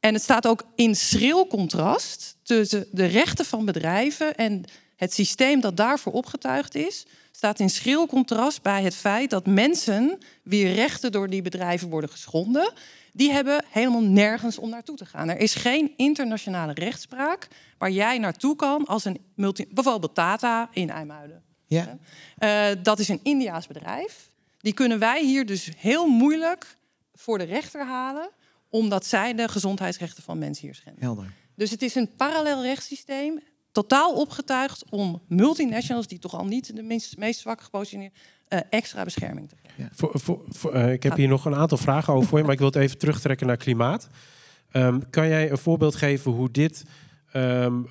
En 0.06 0.13
het 0.13 0.24
staat 0.24 0.48
ook 0.48 0.63
in 0.75 0.96
schril 0.96 1.47
contrast 1.47 2.38
tussen 2.44 2.88
de 2.92 3.06
rechten 3.06 3.45
van 3.45 3.66
bedrijven 3.66 4.35
en 4.35 4.64
het 4.95 5.14
systeem 5.14 5.59
dat 5.59 5.78
daarvoor 5.78 6.14
opgetuigd 6.14 6.76
is 6.76 7.06
staat 7.31 7.59
in 7.59 7.69
schril 7.69 8.07
contrast 8.07 8.62
bij 8.62 8.83
het 8.83 8.95
feit 8.95 9.30
dat 9.30 9.45
mensen 9.45 10.18
wie 10.44 10.74
rechten 10.74 11.12
door 11.12 11.30
die 11.30 11.42
bedrijven 11.42 11.90
worden 11.90 12.09
geschonden, 12.09 12.74
die 13.14 13.31
hebben 13.31 13.64
helemaal 13.69 14.02
nergens 14.02 14.57
om 14.57 14.69
naartoe 14.69 14.95
te 14.95 15.06
gaan. 15.06 15.30
Er 15.30 15.40
is 15.40 15.56
geen 15.56 15.94
internationale 15.97 16.74
rechtspraak 16.74 17.47
waar 17.78 17.92
jij 17.92 18.18
naartoe 18.18 18.56
kan 18.56 18.85
als 18.85 19.06
een 19.06 19.21
multi, 19.35 19.66
bijvoorbeeld 19.71 20.16
Tata 20.16 20.69
in 20.71 20.90
IJmuiden. 20.90 21.44
Ja. 21.66 21.97
Uh, 22.40 22.83
dat 22.83 23.00
is 23.00 23.07
een 23.07 23.19
Indiaas 23.24 23.68
bedrijf. 23.68 24.30
Die 24.57 24.74
kunnen 24.74 25.00
wij 25.00 25.24
hier 25.24 25.45
dus 25.45 25.69
heel 25.78 26.07
moeilijk 26.07 26.78
voor 27.14 27.38
de 27.38 27.44
rechter 27.44 27.85
halen, 27.85 28.30
omdat 28.75 29.05
zij 29.05 29.33
de 29.33 29.47
gezondheidsrechten 29.47 30.23
van 30.23 30.37
mensen 30.37 30.65
hier 30.65 30.75
schenden. 30.75 31.03
Helder. 31.03 31.31
Dus 31.55 31.71
het 31.71 31.81
is 31.81 31.95
een 31.95 32.09
parallel 32.17 32.61
rechtssysteem 32.61 33.39
totaal 33.71 34.13
opgetuigd 34.13 34.83
om 34.89 35.21
multinationals, 35.27 36.07
die 36.07 36.19
toch 36.19 36.33
al 36.33 36.45
niet 36.45 36.75
de 36.75 36.83
meest, 36.83 37.17
meest 37.17 37.39
zwak 37.39 37.61
gepositioneerd, 37.61 38.13
uh, 38.49 38.59
extra 38.69 39.03
bescherming 39.03 39.49
te 39.49 39.55
geven. 39.63 39.83
Ja. 39.83 39.89
Voor, 39.94 40.19
voor, 40.19 40.44
voor, 40.47 40.75
uh, 40.75 40.91
ik 40.91 41.03
heb 41.03 41.15
hier 41.15 41.27
nog 41.27 41.45
een 41.45 41.55
aantal 41.55 41.77
vragen 41.77 42.13
over 42.13 42.29
voor 42.29 42.37
je, 42.37 42.44
maar 42.44 42.53
ik 42.53 42.59
wil 42.59 42.67
het 42.67 42.77
even 42.77 42.97
terugtrekken 42.97 43.47
naar 43.47 43.57
klimaat. 43.57 44.07
Um, 44.71 45.09
kan 45.09 45.27
jij 45.27 45.51
een 45.51 45.57
voorbeeld 45.57 45.95
geven 45.95 46.31
hoe 46.31 46.51
dit 46.51 46.83
um, 47.33 47.87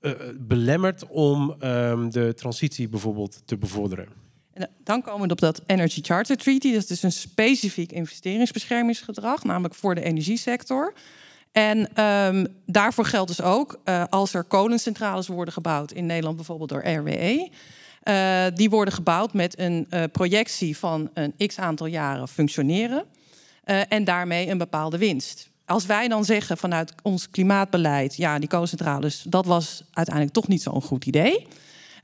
uh, 0.00 0.12
belemmert 0.38 1.06
om 1.06 1.56
um, 1.60 2.10
de 2.10 2.34
transitie 2.34 2.88
bijvoorbeeld 2.88 3.42
te 3.44 3.58
bevorderen? 3.58 4.23
En 4.54 4.68
dan 4.84 5.02
komen 5.02 5.26
we 5.26 5.32
op 5.32 5.40
dat 5.40 5.62
Energy 5.66 6.00
Charter 6.02 6.36
Treaty. 6.36 6.72
Dat 6.72 6.80
is 6.80 6.86
dus 6.86 7.02
een 7.02 7.12
specifiek 7.12 7.92
investeringsbeschermingsgedrag, 7.92 9.44
namelijk 9.44 9.74
voor 9.74 9.94
de 9.94 10.02
energiesector. 10.02 10.92
En 11.52 12.04
um, 12.04 12.46
daarvoor 12.66 13.04
geldt 13.04 13.28
dus 13.28 13.42
ook, 13.42 13.80
uh, 13.84 14.04
als 14.10 14.34
er 14.34 14.44
kolencentrales 14.44 15.26
worden 15.26 15.54
gebouwd 15.54 15.92
in 15.92 16.06
Nederland, 16.06 16.36
bijvoorbeeld 16.36 16.68
door 16.68 16.88
RWE, 16.88 17.50
uh, 18.04 18.44
die 18.54 18.70
worden 18.70 18.94
gebouwd 18.94 19.32
met 19.32 19.58
een 19.58 19.86
uh, 19.90 20.02
projectie 20.12 20.76
van 20.76 21.10
een 21.14 21.34
x 21.46 21.58
aantal 21.58 21.86
jaren 21.86 22.28
functioneren 22.28 23.04
en 23.88 24.04
daarmee 24.04 24.50
een 24.50 24.58
bepaalde 24.58 24.98
winst. 24.98 25.48
Als 25.66 25.86
wij 25.86 26.08
dan 26.08 26.24
zeggen 26.24 26.56
vanuit 26.56 26.92
ons 27.02 27.30
klimaatbeleid, 27.30 28.16
ja, 28.16 28.38
die 28.38 28.48
kolencentrales, 28.48 29.24
dat 29.28 29.46
was 29.46 29.82
uiteindelijk 29.92 30.34
toch 30.34 30.48
niet 30.48 30.62
zo'n 30.62 30.82
goed 30.82 31.06
idee. 31.06 31.46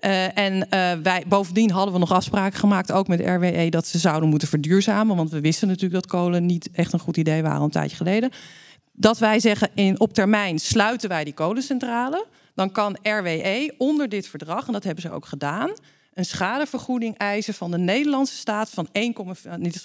Uh, 0.00 0.38
en 0.38 0.54
uh, 0.54 0.92
wij, 1.02 1.24
bovendien 1.26 1.70
hadden 1.70 1.92
we 1.92 2.00
nog 2.00 2.12
afspraken 2.12 2.58
gemaakt, 2.58 2.92
ook 2.92 3.08
met 3.08 3.20
RWE, 3.20 3.68
dat 3.70 3.86
ze 3.86 3.98
zouden 3.98 4.28
moeten 4.28 4.48
verduurzamen. 4.48 5.16
Want 5.16 5.30
we 5.30 5.40
wisten 5.40 5.68
natuurlijk 5.68 5.94
dat 5.94 6.10
kolen 6.10 6.46
niet 6.46 6.70
echt 6.72 6.92
een 6.92 6.98
goed 6.98 7.16
idee 7.16 7.42
waren 7.42 7.62
een 7.62 7.70
tijdje 7.70 7.96
geleden 7.96 8.30
dat 9.00 9.18
wij 9.18 9.40
zeggen 9.40 9.68
in, 9.74 10.00
op 10.00 10.12
termijn 10.12 10.58
sluiten 10.58 11.08
wij 11.08 11.24
die 11.24 11.34
kolencentrale. 11.34 12.26
dan 12.54 12.72
kan 12.72 12.96
RWE 13.02 13.74
onder 13.78 14.08
dit 14.08 14.26
verdrag, 14.26 14.66
en 14.66 14.72
dat 14.72 14.84
hebben 14.84 15.02
ze 15.02 15.10
ook 15.10 15.26
gedaan, 15.26 15.70
een 16.14 16.24
schadevergoeding 16.24 17.16
eisen 17.16 17.54
van 17.54 17.70
de 17.70 17.78
Nederlandse 17.78 18.36
staat 18.36 18.70
van 18.70 18.88
1, 18.92 19.14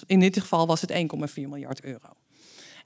in 0.06 0.20
dit 0.20 0.40
geval 0.40 0.66
was 0.66 0.80
het 0.80 0.92
1,4 0.92 0.96
miljard 1.34 1.80
euro. 1.84 2.08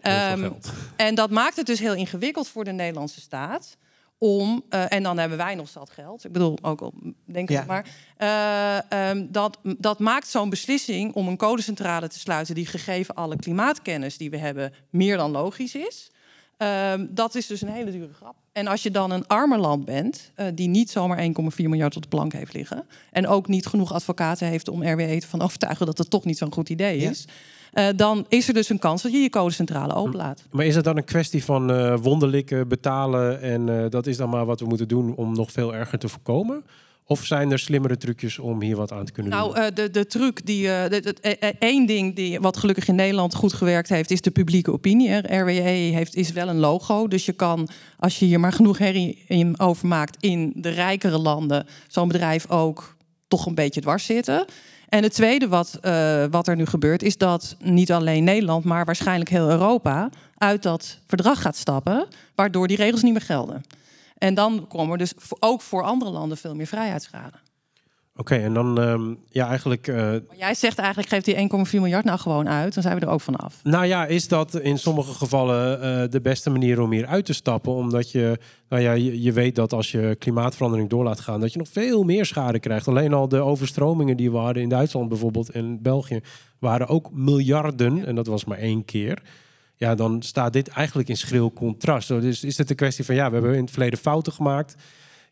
Um, 0.03 0.57
en 0.97 1.15
dat 1.15 1.31
maakt 1.31 1.57
het 1.57 1.67
dus 1.67 1.79
heel 1.79 1.95
ingewikkeld 1.95 2.49
voor 2.49 2.65
de 2.65 2.73
Nederlandse 2.73 3.21
staat 3.21 3.77
om, 4.23 4.63
uh, 4.71 4.93
en 4.93 5.03
dan 5.03 5.19
hebben 5.19 5.39
wij 5.39 5.55
nog 5.55 5.69
zat 5.69 5.91
geld. 5.91 6.25
Ik 6.25 6.33
bedoel, 6.33 6.59
ook 6.63 6.81
al 6.81 6.93
denk 7.25 7.51
ik 7.51 7.67
maar. 7.67 7.87
Uh, 8.93 9.09
um, 9.11 9.33
dat, 9.33 9.59
dat 9.63 9.99
maakt 9.99 10.29
zo'n 10.29 10.51
beslissing 10.51 11.15
om 11.15 11.29
een 11.29 11.37
codecentrale 11.37 12.09
te 12.09 12.19
sluiten, 12.19 12.55
die 12.55 12.67
gegeven 12.67 13.15
alle 13.15 13.37
klimaatkennis 13.37 14.17
die 14.17 14.31
we 14.31 14.37
hebben, 14.37 14.73
meer 14.91 15.17
dan 15.17 15.31
logisch 15.31 15.75
is. 15.75 16.11
Um, 16.59 17.09
dat 17.11 17.35
is 17.35 17.47
dus 17.47 17.61
een 17.61 17.69
hele 17.69 17.91
dure 17.91 18.13
grap. 18.13 18.35
En 18.53 18.67
als 18.67 18.83
je 18.83 18.91
dan 18.91 19.11
een 19.11 19.27
armer 19.27 19.59
land 19.59 19.85
bent, 19.85 20.31
uh, 20.37 20.47
die 20.55 20.69
niet 20.69 20.91
zomaar 20.91 21.19
1,4 21.19 21.33
miljard 21.57 21.97
op 21.97 22.03
de 22.03 22.09
plank 22.09 22.33
heeft 22.33 22.53
liggen, 22.53 22.87
en 23.11 23.27
ook 23.27 23.49
niet 23.49 23.67
genoeg 23.67 23.93
advocaten 23.93 24.47
heeft 24.47 24.69
om 24.69 24.83
RWE 24.83 25.23
van 25.27 25.43
overtuigen 25.43 25.87
dat 25.87 25.99
het 25.99 26.11
toch 26.11 26.25
niet 26.25 26.39
zo'n 26.39 26.53
goed 26.53 26.69
idee 26.69 26.99
is. 26.99 27.25
Ja 27.27 27.33
uh, 27.75 27.87
dan 27.97 28.27
is 28.29 28.49
er 28.49 28.55
dus 28.55 28.69
een 28.69 28.79
kans 28.79 29.03
dat 29.03 29.13
je 29.13 29.19
je 29.19 29.31
codecentrale 29.31 29.95
openlaat. 29.95 30.45
Maar 30.51 30.67
is 30.67 30.75
het 30.75 30.85
dan 30.85 30.97
een 30.97 31.05
kwestie 31.05 31.45
van 31.45 31.71
uh, 31.71 31.97
wonderlijke 32.03 32.65
betalen 32.69 33.41
en 33.41 33.69
uh, 33.69 33.85
dat 33.89 34.07
is 34.07 34.17
dan 34.17 34.31
maar 34.31 34.47
wat 34.47 34.61
we 34.61 34.67
moeten 34.67 34.89
doen 34.89 35.15
om 35.15 35.35
nog 35.35 35.53
veel 35.53 35.75
erger 35.75 35.99
te 35.99 36.09
voorkomen? 36.09 36.65
Of 37.05 37.25
zijn 37.25 37.51
er 37.51 37.59
slimmere 37.59 37.97
trucjes 37.97 38.39
om 38.39 38.63
hier 38.63 38.77
wat 38.77 38.93
aan 38.93 39.05
te 39.05 39.13
kunnen 39.13 39.33
nou, 39.33 39.47
doen? 39.47 39.55
Nou, 39.55 39.73
de, 39.73 39.91
de 39.91 40.07
truc 40.07 40.47
die. 40.47 40.71
één 41.59 41.87
ding 41.87 42.17
die, 42.17 42.41
wat 42.41 42.57
gelukkig 42.57 42.89
in 42.89 42.95
Nederland 42.95 43.35
goed 43.35 43.53
gewerkt 43.53 43.89
heeft, 43.89 44.11
is 44.11 44.21
de 44.21 44.31
publieke 44.31 44.73
opinie. 44.73 45.39
RWE 45.39 45.61
heeft, 45.61 46.15
is 46.15 46.33
wel 46.33 46.49
een 46.49 46.59
logo. 46.59 47.09
Dus 47.09 47.27
je 47.27 47.33
kan, 47.33 47.69
als 47.99 48.19
je 48.19 48.25
hier 48.25 48.41
maar 48.41 48.53
genoeg 48.53 48.79
herrie 48.79 49.25
in 49.27 49.61
overmaakt 49.61 50.17
in 50.23 50.53
de 50.57 50.69
rijkere 50.69 51.19
landen, 51.19 51.67
zo'n 51.89 52.09
bedrijf 52.09 52.51
ook 52.51 52.97
toch 53.29 53.47
een 53.47 53.55
beetje 53.55 53.81
dwars 53.81 54.05
zitten. 54.05 54.45
En 54.91 55.03
het 55.03 55.13
tweede 55.13 55.49
wat, 55.49 55.79
uh, 55.83 56.25
wat 56.31 56.49
er 56.49 56.57
nu 56.57 56.67
gebeurt, 56.67 57.03
is 57.03 57.17
dat 57.17 57.57
niet 57.59 57.93
alleen 57.93 58.25
Nederland, 58.25 58.65
maar 58.65 58.85
waarschijnlijk 58.85 59.31
heel 59.31 59.51
Europa 59.51 60.09
uit 60.39 60.63
dat 60.63 60.99
verdrag 61.07 61.43
gaat 61.43 61.57
stappen, 61.57 62.07
waardoor 62.35 62.67
die 62.67 62.77
regels 62.77 63.03
niet 63.03 63.13
meer 63.13 63.23
gelden. 63.23 63.63
En 64.19 64.35
dan 64.35 64.67
komen 64.69 64.93
er 64.93 64.99
dus 64.99 65.13
ook 65.39 65.61
voor 65.61 65.83
andere 65.83 66.11
landen 66.11 66.37
veel 66.37 66.55
meer 66.55 66.67
vrijheidsschade. 66.67 67.37
Oké, 68.21 68.35
en 68.35 68.55
dan 68.55 68.79
um, 68.79 69.19
ja, 69.29 69.49
eigenlijk. 69.49 69.87
Uh... 69.87 70.15
jij 70.37 70.55
zegt 70.55 70.79
eigenlijk: 70.79 71.09
geeft 71.09 71.25
die 71.25 71.67
1,4 71.67 71.73
miljard 71.73 72.05
nou 72.05 72.19
gewoon 72.19 72.49
uit, 72.49 72.75
dan 72.75 72.83
zijn 72.83 72.99
we 72.99 73.07
er 73.07 73.13
ook 73.13 73.21
vanaf. 73.21 73.61
Nou 73.63 73.87
ja, 73.87 74.07
is 74.07 74.29
dat 74.29 74.55
in 74.55 74.79
sommige 74.79 75.13
gevallen 75.13 75.79
uh, 75.79 76.11
de 76.11 76.21
beste 76.21 76.51
manier 76.51 76.81
om 76.81 76.93
hier 76.93 77.07
uit 77.07 77.25
te 77.25 77.33
stappen? 77.33 77.73
Omdat 77.73 78.11
je, 78.11 78.39
nou 78.69 78.83
ja, 78.83 78.93
je, 78.93 79.23
je, 79.23 79.33
weet 79.33 79.55
dat 79.55 79.73
als 79.73 79.91
je 79.91 80.17
klimaatverandering 80.19 80.89
door 80.89 81.05
laat 81.05 81.21
gaan, 81.21 81.41
dat 81.41 81.53
je 81.53 81.59
nog 81.59 81.69
veel 81.69 82.03
meer 82.03 82.27
schade 82.27 82.59
krijgt. 82.59 82.89
Alleen 82.89 83.13
al 83.13 83.29
de 83.29 83.41
overstromingen 83.41 84.17
die 84.17 84.31
we 84.31 84.37
hadden 84.37 84.63
in 84.63 84.69
Duitsland 84.69 85.09
bijvoorbeeld 85.09 85.51
en 85.51 85.83
België 85.83 86.21
waren 86.59 86.89
ook 86.89 87.11
miljarden, 87.13 88.07
en 88.07 88.15
dat 88.15 88.27
was 88.27 88.45
maar 88.45 88.59
één 88.59 88.85
keer. 88.85 89.23
Ja, 89.77 89.95
dan 89.95 90.23
staat 90.23 90.53
dit 90.53 90.69
eigenlijk 90.69 91.09
in 91.09 91.17
schril 91.17 91.53
contrast. 91.53 92.09
Dus 92.09 92.45
is 92.45 92.59
het 92.59 92.71
een 92.71 92.77
kwestie 92.77 93.05
van 93.05 93.15
ja, 93.15 93.27
we 93.27 93.33
hebben 93.33 93.55
in 93.55 93.61
het 93.61 93.71
verleden 93.71 93.99
fouten 93.99 94.33
gemaakt 94.33 94.77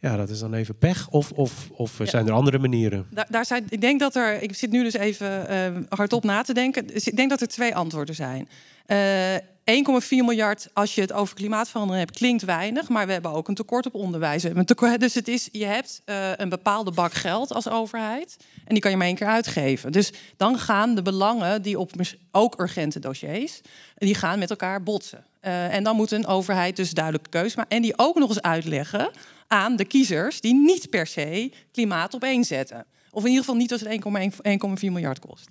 ja, 0.00 0.17
dat 0.17 0.28
is 0.28 0.38
dan 0.38 0.55
even 0.55 0.78
pech. 0.78 1.09
Of, 1.11 1.31
of, 1.33 1.71
of 1.71 2.00
zijn 2.02 2.26
er 2.26 2.33
andere 2.33 2.59
manieren? 2.59 3.07
Daar, 3.11 3.26
daar, 3.31 3.45
zijn, 3.45 3.64
ik 3.69 3.81
denk 3.81 4.00
dat 4.00 4.17
er, 4.17 4.43
ik 4.43 4.55
zit 4.55 4.71
nu 4.71 4.83
dus 4.83 4.95
even 4.95 5.47
uh, 5.50 5.83
hardop 5.88 6.25
na 6.25 6.43
te 6.43 6.55
denken. 6.55 6.87
Dus 6.87 7.07
ik 7.07 7.17
denk 7.17 7.31
dat 7.31 7.40
er 7.40 7.49
twee 7.49 7.75
antwoorden 7.75 8.14
zijn. 8.14 8.49
Uh, 8.87 9.35
eh, 9.35 9.43
1,4 9.69 10.09
miljard 10.09 10.69
als 10.73 10.95
je 10.95 11.00
het 11.00 11.12
over 11.12 11.35
klimaatverandering 11.35 12.05
hebt, 12.05 12.19
klinkt 12.19 12.43
weinig, 12.43 12.88
maar 12.88 13.07
we 13.07 13.12
hebben 13.12 13.31
ook 13.31 13.49
een 13.49 13.55
tekort 13.55 13.87
op 13.87 13.95
onderwijs. 13.95 14.47
Tekort, 14.64 15.00
dus 15.00 15.14
het 15.14 15.28
is, 15.28 15.49
je 15.52 15.64
hebt 15.64 16.02
uh, 16.07 16.31
een 16.37 16.49
bepaalde 16.49 16.90
bak 16.90 17.12
geld 17.12 17.52
als 17.52 17.69
overheid 17.69 18.37
en 18.64 18.73
die 18.73 18.81
kan 18.81 18.90
je 18.90 18.97
maar 18.97 19.07
één 19.07 19.17
keer 19.17 19.26
uitgeven. 19.26 19.93
Dus 19.93 20.12
dan 20.37 20.59
gaan 20.59 20.95
de 20.95 21.02
belangen 21.02 21.62
die 21.62 21.78
op 21.78 21.90
ook 22.33 22.61
urgente 22.61 22.99
dossiers, 22.99 23.61
die 23.95 24.14
gaan 24.14 24.38
met 24.38 24.50
elkaar 24.50 24.83
botsen. 24.83 25.25
Uh, 25.43 25.75
en 25.75 25.85
dan 25.85 25.97
moet 25.97 26.11
een 26.11 26.26
overheid 26.26 26.76
dus 26.76 26.90
duidelijke 26.90 27.31
keuze 27.31 27.57
maken 27.57 27.76
en 27.76 27.83
die 27.83 27.99
ook 27.99 28.19
nog 28.19 28.28
eens 28.28 28.43
uitleggen 28.43 29.11
aan 29.49 29.76
de 29.76 29.85
kiezers 29.85 30.40
die 30.40 30.55
niet 30.55 30.90
per 30.90 31.07
se 31.07 31.52
klimaat 31.73 32.14
op 32.14 32.23
één 32.23 32.45
zetten. 32.45 32.87
Of 33.11 33.23
in 33.23 33.28
ieder 33.28 33.45
geval 33.45 33.61
niet 33.61 33.73
als 33.73 33.81
het 33.81 34.85
1,4 34.85 34.93
miljard 34.93 35.19
kost. 35.19 35.49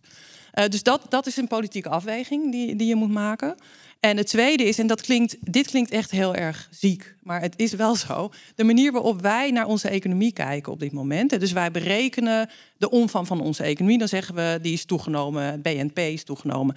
Uh, 0.54 0.66
dus 0.66 0.84
dat, 0.84 1.02
dat 1.10 1.28
is 1.28 1.38
een 1.38 1.48
politieke 1.48 1.90
afweging 1.90 2.52
die, 2.52 2.76
die 2.76 2.88
je 2.88 2.96
moet 2.96 3.12
maken. 3.12 3.56
En 4.00 4.18
het 4.18 4.28
tweede 4.28 4.64
is, 4.64 4.80
en 4.80 4.88
dat 4.88 5.02
klinkt, 5.02 5.38
dit 5.40 5.68
klinkt 5.68 5.92
echt 5.92 6.12
heel 6.12 6.36
erg 6.36 6.68
ziek, 6.72 7.16
maar 7.22 7.42
het 7.42 7.54
is 7.56 7.74
wel 7.74 7.96
zo. 7.96 8.32
De 8.56 8.64
manier 8.64 8.92
waarop 8.92 9.22
wij 9.22 9.52
naar 9.52 9.66
onze 9.66 9.90
economie 9.90 10.34
kijken 10.34 10.72
op 10.72 10.80
dit 10.80 10.92
moment. 10.92 11.40
Dus 11.40 11.52
wij 11.52 11.72
berekenen 11.72 12.50
de 12.78 12.90
omvang 12.90 13.28
van 13.28 13.42
onze 13.42 13.64
economie. 13.64 13.98
Dan 13.98 14.08
zeggen 14.08 14.36
we, 14.36 14.60
die 14.62 14.74
is 14.74 14.86
toegenomen, 14.86 15.62
BNP 15.62 15.98
is 15.98 16.24
toegenomen. 16.24 16.76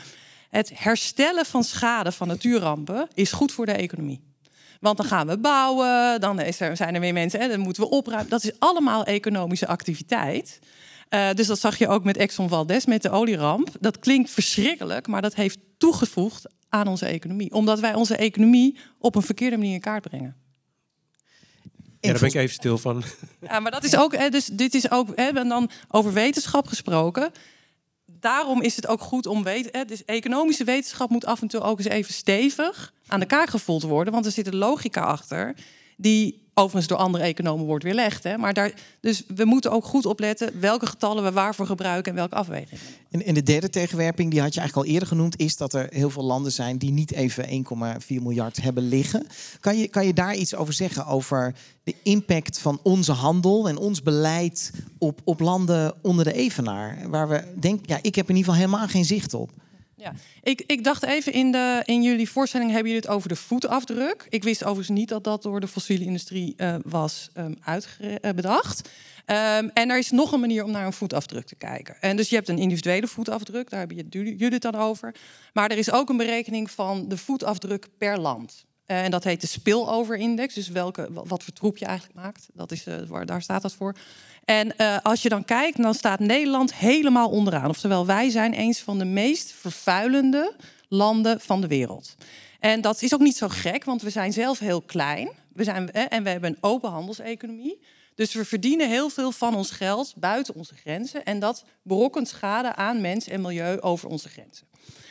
Het 0.51 0.71
herstellen 0.75 1.47
van 1.47 1.65
schade 1.65 2.13
van 2.13 2.29
natuurrampen 2.29 3.09
is 3.15 3.33
goed 3.33 3.53
voor 3.53 3.67
de 3.67 3.73
economie. 3.73 4.21
Want 4.81 4.97
dan 4.97 5.07
gaan 5.07 5.27
we 5.27 5.39
bouwen, 5.39 6.21
dan 6.21 6.41
is 6.41 6.61
er, 6.61 6.77
zijn 6.77 6.95
er 6.95 7.01
weer 7.01 7.13
mensen, 7.13 7.41
en 7.41 7.49
dan 7.49 7.61
moeten 7.61 7.83
we 7.83 7.89
opruimen. 7.89 8.31
Dat 8.31 8.45
is 8.45 8.59
allemaal 8.59 9.05
economische 9.05 9.67
activiteit. 9.67 10.59
Uh, 11.11 11.33
dus 11.33 11.47
dat 11.47 11.59
zag 11.59 11.79
je 11.79 11.89
ook 11.89 12.05
met 12.05 12.17
Exxon 12.17 12.49
Valdez, 12.49 12.85
met 12.85 13.03
de 13.03 13.11
olieramp. 13.11 13.69
Dat 13.81 13.99
klinkt 13.99 14.31
verschrikkelijk, 14.31 15.07
maar 15.07 15.23
dat 15.23 15.35
heeft 15.35 15.59
toegevoegd 15.79 16.47
aan 16.69 16.87
onze 16.87 17.07
economie. 17.07 17.53
Omdat 17.53 17.81
wij 17.81 17.95
onze 17.95 18.17
economie 18.17 18.79
op 18.99 19.15
een 19.15 19.23
verkeerde 19.23 19.57
manier 19.57 19.75
in 19.75 19.81
kaart 19.81 20.09
brengen. 20.09 20.37
Ja, 22.01 22.11
daar 22.11 22.21
ben 22.21 22.29
ik 22.29 22.35
even 22.35 22.55
stil 22.55 22.79
van. 22.79 23.03
Ja, 23.41 23.61
maar 23.61 23.71
dat 23.71 23.85
is 23.85 23.97
ook, 23.97 24.33
dus 24.33 24.47
dit 24.47 24.75
is 24.75 24.91
ook, 24.91 25.09
hè, 25.15 25.29
en 25.29 25.49
dan 25.49 25.71
over 25.89 26.13
wetenschap 26.13 26.67
gesproken 26.67 27.33
daarom 28.21 28.63
is 28.63 28.77
het 28.77 28.87
ook 28.87 29.01
goed 29.01 29.27
om 29.27 29.43
weten. 29.43 29.87
Dus 29.87 30.05
economische 30.05 30.65
wetenschap 30.65 31.11
moet 31.11 31.25
af 31.25 31.41
en 31.41 31.49
toe 31.49 31.61
ook 31.61 31.79
eens 31.79 31.89
even 31.89 32.15
stevig 32.15 32.93
aan 33.07 33.21
de 33.21 33.27
kaak 33.27 33.51
gevoeld 33.51 33.83
worden. 33.83 34.13
Want 34.13 34.27
er 34.27 34.33
zit 34.33 34.47
een 34.47 34.57
logica 34.57 35.03
achter. 35.03 35.55
Die 36.01 36.41
overigens 36.55 36.87
door 36.87 36.99
andere 36.99 37.25
economen 37.25 37.67
wordt 37.67 37.85
weerlegd. 37.85 38.25
Hè? 38.25 38.39
Maar 38.39 38.55
daar, 38.55 38.73
dus 39.01 39.25
we 39.35 39.45
moeten 39.45 39.71
ook 39.71 39.85
goed 39.85 40.07
opletten 40.07 40.61
welke 40.61 40.87
getallen 40.87 41.25
we 41.25 41.33
waarvoor 41.33 41.67
gebruiken 41.67 42.13
en 42.13 42.19
welke 42.19 42.35
afwegingen. 42.35 42.85
En, 43.11 43.25
en 43.25 43.35
de 43.35 43.43
derde 43.43 43.71
tegenwerping, 43.71 44.31
die 44.31 44.41
had 44.41 44.55
je 44.55 44.61
eigenlijk 44.61 44.89
al 44.89 44.95
eerder 44.95 45.09
genoemd, 45.09 45.39
is 45.39 45.57
dat 45.57 45.75
er 45.75 45.87
heel 45.91 46.11
veel 46.11 46.25
landen 46.25 46.53
zijn 46.53 46.79
die 46.79 46.91
niet 46.91 47.13
even 47.13 47.65
1,4 48.01 48.07
miljard 48.09 48.63
hebben 48.63 48.89
liggen. 48.89 49.27
Kan 49.61 49.79
je, 49.79 49.89
kan 49.89 50.07
je 50.07 50.15
daar 50.15 50.35
iets 50.35 50.55
over 50.55 50.75
zeggen 50.75 51.07
over 51.07 51.55
de 51.85 51.95
impact 52.03 52.59
van 52.59 52.81
onze 52.83 53.13
handel 53.13 53.69
en 53.69 53.77
ons 53.77 54.03
beleid 54.03 54.73
op, 54.99 55.21
op 55.25 55.41
landen 55.41 55.95
onder 56.03 56.25
de 56.25 56.33
evenaar? 56.33 57.11
Waar 57.11 57.29
we 57.29 57.45
denken, 57.61 57.85
ja, 57.87 57.99
ik 58.03 58.15
heb 58.15 58.29
in 58.29 58.37
ieder 58.37 58.53
geval 58.53 58.67
helemaal 58.67 58.89
geen 58.89 59.05
zicht 59.05 59.35
op. 59.35 59.51
Ja, 60.01 60.13
ik, 60.43 60.63
ik 60.67 60.85
dacht 60.85 61.03
even 61.03 61.33
in, 61.33 61.53
de, 61.53 61.83
in 61.85 62.03
jullie 62.03 62.31
voorstelling 62.31 62.71
hebben 62.71 62.91
jullie 62.91 63.07
het 63.07 63.17
over 63.17 63.29
de 63.29 63.37
voetafdruk. 63.37 64.27
Ik 64.29 64.43
wist 64.43 64.65
overigens 64.65 64.99
niet 64.99 65.09
dat 65.09 65.25
dat 65.25 65.43
door 65.43 65.61
de 65.61 65.69
fossiele 65.69 66.05
industrie 66.05 66.55
uh, 66.57 66.75
was 66.85 67.31
um, 67.35 67.57
en 69.27 69.91
er 69.91 69.99
is 69.99 70.11
nog 70.11 70.33
een 70.33 70.41
manier 70.41 70.65
om 70.65 70.71
naar 70.71 70.87
een 70.87 70.93
voetafdruk 70.93 71.47
te 71.47 71.55
kijken. 71.55 71.97
En 72.01 72.17
dus 72.17 72.29
je 72.29 72.35
hebt 72.35 72.49
een 72.49 72.59
individuele 72.59 73.07
voetafdruk, 73.07 73.71
daar 73.71 73.79
hebben 73.79 74.07
jullie 74.11 74.49
het 74.49 74.63
dan 74.63 74.75
over. 74.75 75.15
Maar 75.53 75.71
er 75.71 75.79
is 75.79 75.91
ook 75.91 76.09
een 76.09 76.17
berekening 76.17 76.71
van 76.71 77.09
de 77.09 77.17
voetafdruk 77.17 77.89
per 77.99 78.19
land. 78.19 78.65
Uh, 78.87 79.05
en 79.05 79.11
dat 79.11 79.25
heet 79.25 79.41
de 79.41 79.47
spillover 79.47 80.17
index. 80.17 80.55
Dus 80.55 80.69
welke, 80.69 81.09
wat 81.13 81.45
voor 81.45 81.53
troep 81.53 81.77
je 81.77 81.85
eigenlijk 81.85 82.19
maakt. 82.19 82.49
Dat 82.53 82.73
is, 82.73 82.85
waar, 83.07 83.27
daar 83.27 83.43
staat 83.43 83.63
dat 83.63 83.75
voor. 83.75 83.95
En 84.45 84.75
uh, 84.77 84.99
als 85.03 85.23
je 85.23 85.29
dan 85.29 85.45
kijkt, 85.45 85.83
dan 85.83 85.95
staat 85.95 86.19
Nederland 86.19 86.75
helemaal 86.75 87.31
onderaan. 87.31 87.69
Oftewel, 87.69 88.07
wij 88.07 88.31
zijn 88.31 88.59
een 88.59 88.75
van 88.75 88.99
de 88.99 89.05
meest 89.05 89.53
vervuilende 89.53 90.55
landen 90.89 91.41
van 91.41 91.61
de 91.61 91.67
wereld. 91.67 92.15
En 92.61 92.81
dat 92.81 93.03
is 93.03 93.15
ook 93.15 93.21
niet 93.21 93.37
zo 93.37 93.49
gek, 93.49 93.85
want 93.85 94.03
we 94.03 94.11
zijn 94.11 94.33
zelf 94.33 94.59
heel 94.59 94.83
klein. 94.83 95.31
We 95.53 95.65
zijn, 95.65 95.93
en 95.93 96.23
we 96.23 96.29
hebben 96.29 96.51
een 96.51 96.59
open 96.61 96.91
handelseconomie. 96.91 97.81
Dus 98.15 98.35
we 98.35 98.45
verdienen 98.45 98.89
heel 98.89 99.11
veel 99.11 99.33
van 99.33 99.55
ons 99.55 99.71
geld 99.71 100.15
buiten 100.17 100.55
onze 100.55 100.75
grenzen. 100.75 101.25
En 101.25 101.39
dat 101.39 101.65
berokkent 101.83 102.29
schade 102.29 102.75
aan 102.75 103.01
mens 103.01 103.29
en 103.29 103.41
milieu 103.41 103.81
over 103.81 104.09
onze 104.09 104.29
grenzen. 104.29 104.67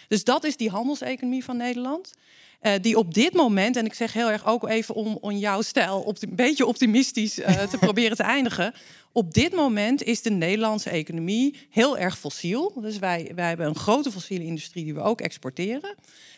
Dus 0.08 0.24
dat 0.24 0.44
is 0.44 0.58
die 0.58 0.70
handelseconomie 0.70 1.44
van 1.44 1.58
Nederland. 1.58 2.14
Uh, 2.62 2.74
die 2.82 2.98
op 2.98 3.14
dit 3.14 3.34
moment, 3.34 3.76
en 3.76 3.86
ik 3.86 3.94
zeg 3.94 4.14
heel 4.14 4.32
erg 4.32 4.46
ook 4.46 4.68
even 4.68 4.96
om, 4.96 5.18
om 5.22 5.32
jouw 5.32 5.62
stijl 5.62 6.16
een 6.20 6.36
beetje 6.36 6.66
optimistisch 6.66 7.40
uh, 7.40 7.62
te 7.62 7.78
proberen 7.88 8.18
te 8.18 8.24
eindigen. 8.24 8.74
Op 9.12 9.34
dit 9.34 9.56
moment 9.56 10.04
is 10.04 10.22
de 10.22 10.30
Nederlandse 10.30 10.90
economie 10.90 11.56
heel 11.70 11.98
erg 11.98 12.18
fossiel. 12.18 12.74
Dus 12.82 13.00
wij, 13.00 13.32
wij 13.36 13.48
hebben 13.48 13.68
een 13.68 13.76
grote 13.76 14.12
fossiele 14.12 14.46
industrie 14.46 14.84
die 14.84 14.94
we 14.94 15.02
ook 15.02 15.22
exporteren. 15.22 15.96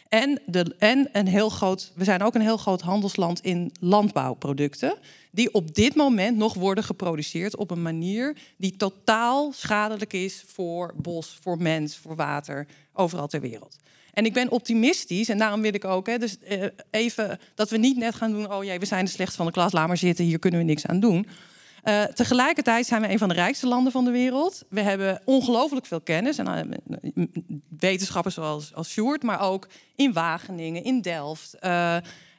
En, 0.09 0.41
de, 0.45 0.75
en 0.77 1.09
een 1.11 1.27
heel 1.27 1.49
groot, 1.49 1.91
we 1.95 2.03
zijn 2.03 2.21
ook 2.21 2.35
een 2.35 2.41
heel 2.41 2.57
groot 2.57 2.81
handelsland 2.81 3.41
in 3.41 3.71
landbouwproducten. 3.79 4.97
Die 5.31 5.53
op 5.53 5.75
dit 5.75 5.95
moment 5.95 6.37
nog 6.37 6.53
worden 6.53 6.83
geproduceerd 6.83 7.55
op 7.55 7.71
een 7.71 7.81
manier 7.81 8.37
die 8.57 8.77
totaal 8.77 9.51
schadelijk 9.51 10.13
is 10.13 10.43
voor 10.47 10.93
bos, 10.95 11.37
voor 11.41 11.57
mens, 11.57 11.97
voor 11.97 12.15
water, 12.15 12.67
overal 12.93 13.27
ter 13.27 13.41
wereld. 13.41 13.77
En 14.13 14.25
ik 14.25 14.33
ben 14.33 14.51
optimistisch 14.51 15.29
en 15.29 15.37
daarom 15.37 15.61
wil 15.61 15.73
ik 15.73 15.85
ook, 15.85 16.07
hè, 16.07 16.17
dus 16.17 16.37
uh, 16.49 16.63
even 16.91 17.39
dat 17.55 17.69
we 17.69 17.77
niet 17.77 17.97
net 17.97 18.15
gaan 18.15 18.31
doen, 18.31 18.53
oh 18.53 18.63
jee, 18.63 18.79
we 18.79 18.85
zijn 18.85 19.05
de 19.05 19.11
slechtste 19.11 19.37
van 19.37 19.45
de 19.45 19.51
klas, 19.51 19.71
laat 19.71 19.87
maar 19.87 19.97
zitten, 19.97 20.25
hier 20.25 20.39
kunnen 20.39 20.59
we 20.59 20.65
niks 20.65 20.85
aan 20.87 20.99
doen. 20.99 21.27
Uh, 21.83 22.03
tegelijkertijd 22.03 22.85
zijn 22.85 23.01
we 23.01 23.09
een 23.09 23.17
van 23.17 23.29
de 23.29 23.35
rijkste 23.35 23.67
landen 23.67 23.91
van 23.91 24.05
de 24.05 24.11
wereld. 24.11 24.63
We 24.69 24.81
hebben 24.81 25.21
ongelooflijk 25.25 25.85
veel 25.85 26.01
kennis. 26.01 26.37
En, 26.37 26.73
uh, 27.15 27.23
wetenschappers 27.79 28.35
zoals 28.35 28.73
als 28.73 28.89
Sjoerd, 28.89 29.23
maar 29.23 29.41
ook 29.41 29.67
in 29.95 30.13
Wageningen, 30.13 30.83
in 30.83 31.01
Delft. 31.01 31.57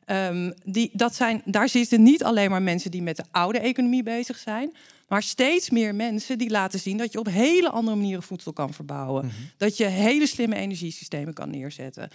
Um, 0.06 0.54
die, 0.64 0.90
dat 0.92 1.14
zijn, 1.14 1.42
daar 1.44 1.68
zitten 1.68 2.02
niet 2.02 2.24
alleen 2.24 2.50
maar 2.50 2.62
mensen 2.62 2.90
die 2.90 3.02
met 3.02 3.16
de 3.16 3.24
oude 3.30 3.58
economie 3.58 4.02
bezig 4.02 4.38
zijn. 4.38 4.76
Maar 5.12 5.22
steeds 5.22 5.70
meer 5.70 5.94
mensen 5.94 6.38
die 6.38 6.50
laten 6.50 6.80
zien 6.80 6.96
dat 6.96 7.12
je 7.12 7.18
op 7.18 7.26
hele 7.26 7.70
andere 7.70 7.96
manieren 7.96 8.22
voedsel 8.22 8.52
kan 8.52 8.72
verbouwen. 8.72 9.26
Mhm. 9.26 9.34
Dat 9.56 9.76
je 9.76 9.84
hele 9.84 10.26
slimme 10.26 10.56
energiesystemen 10.56 11.34
kan 11.34 11.50
neerzetten. 11.50 12.10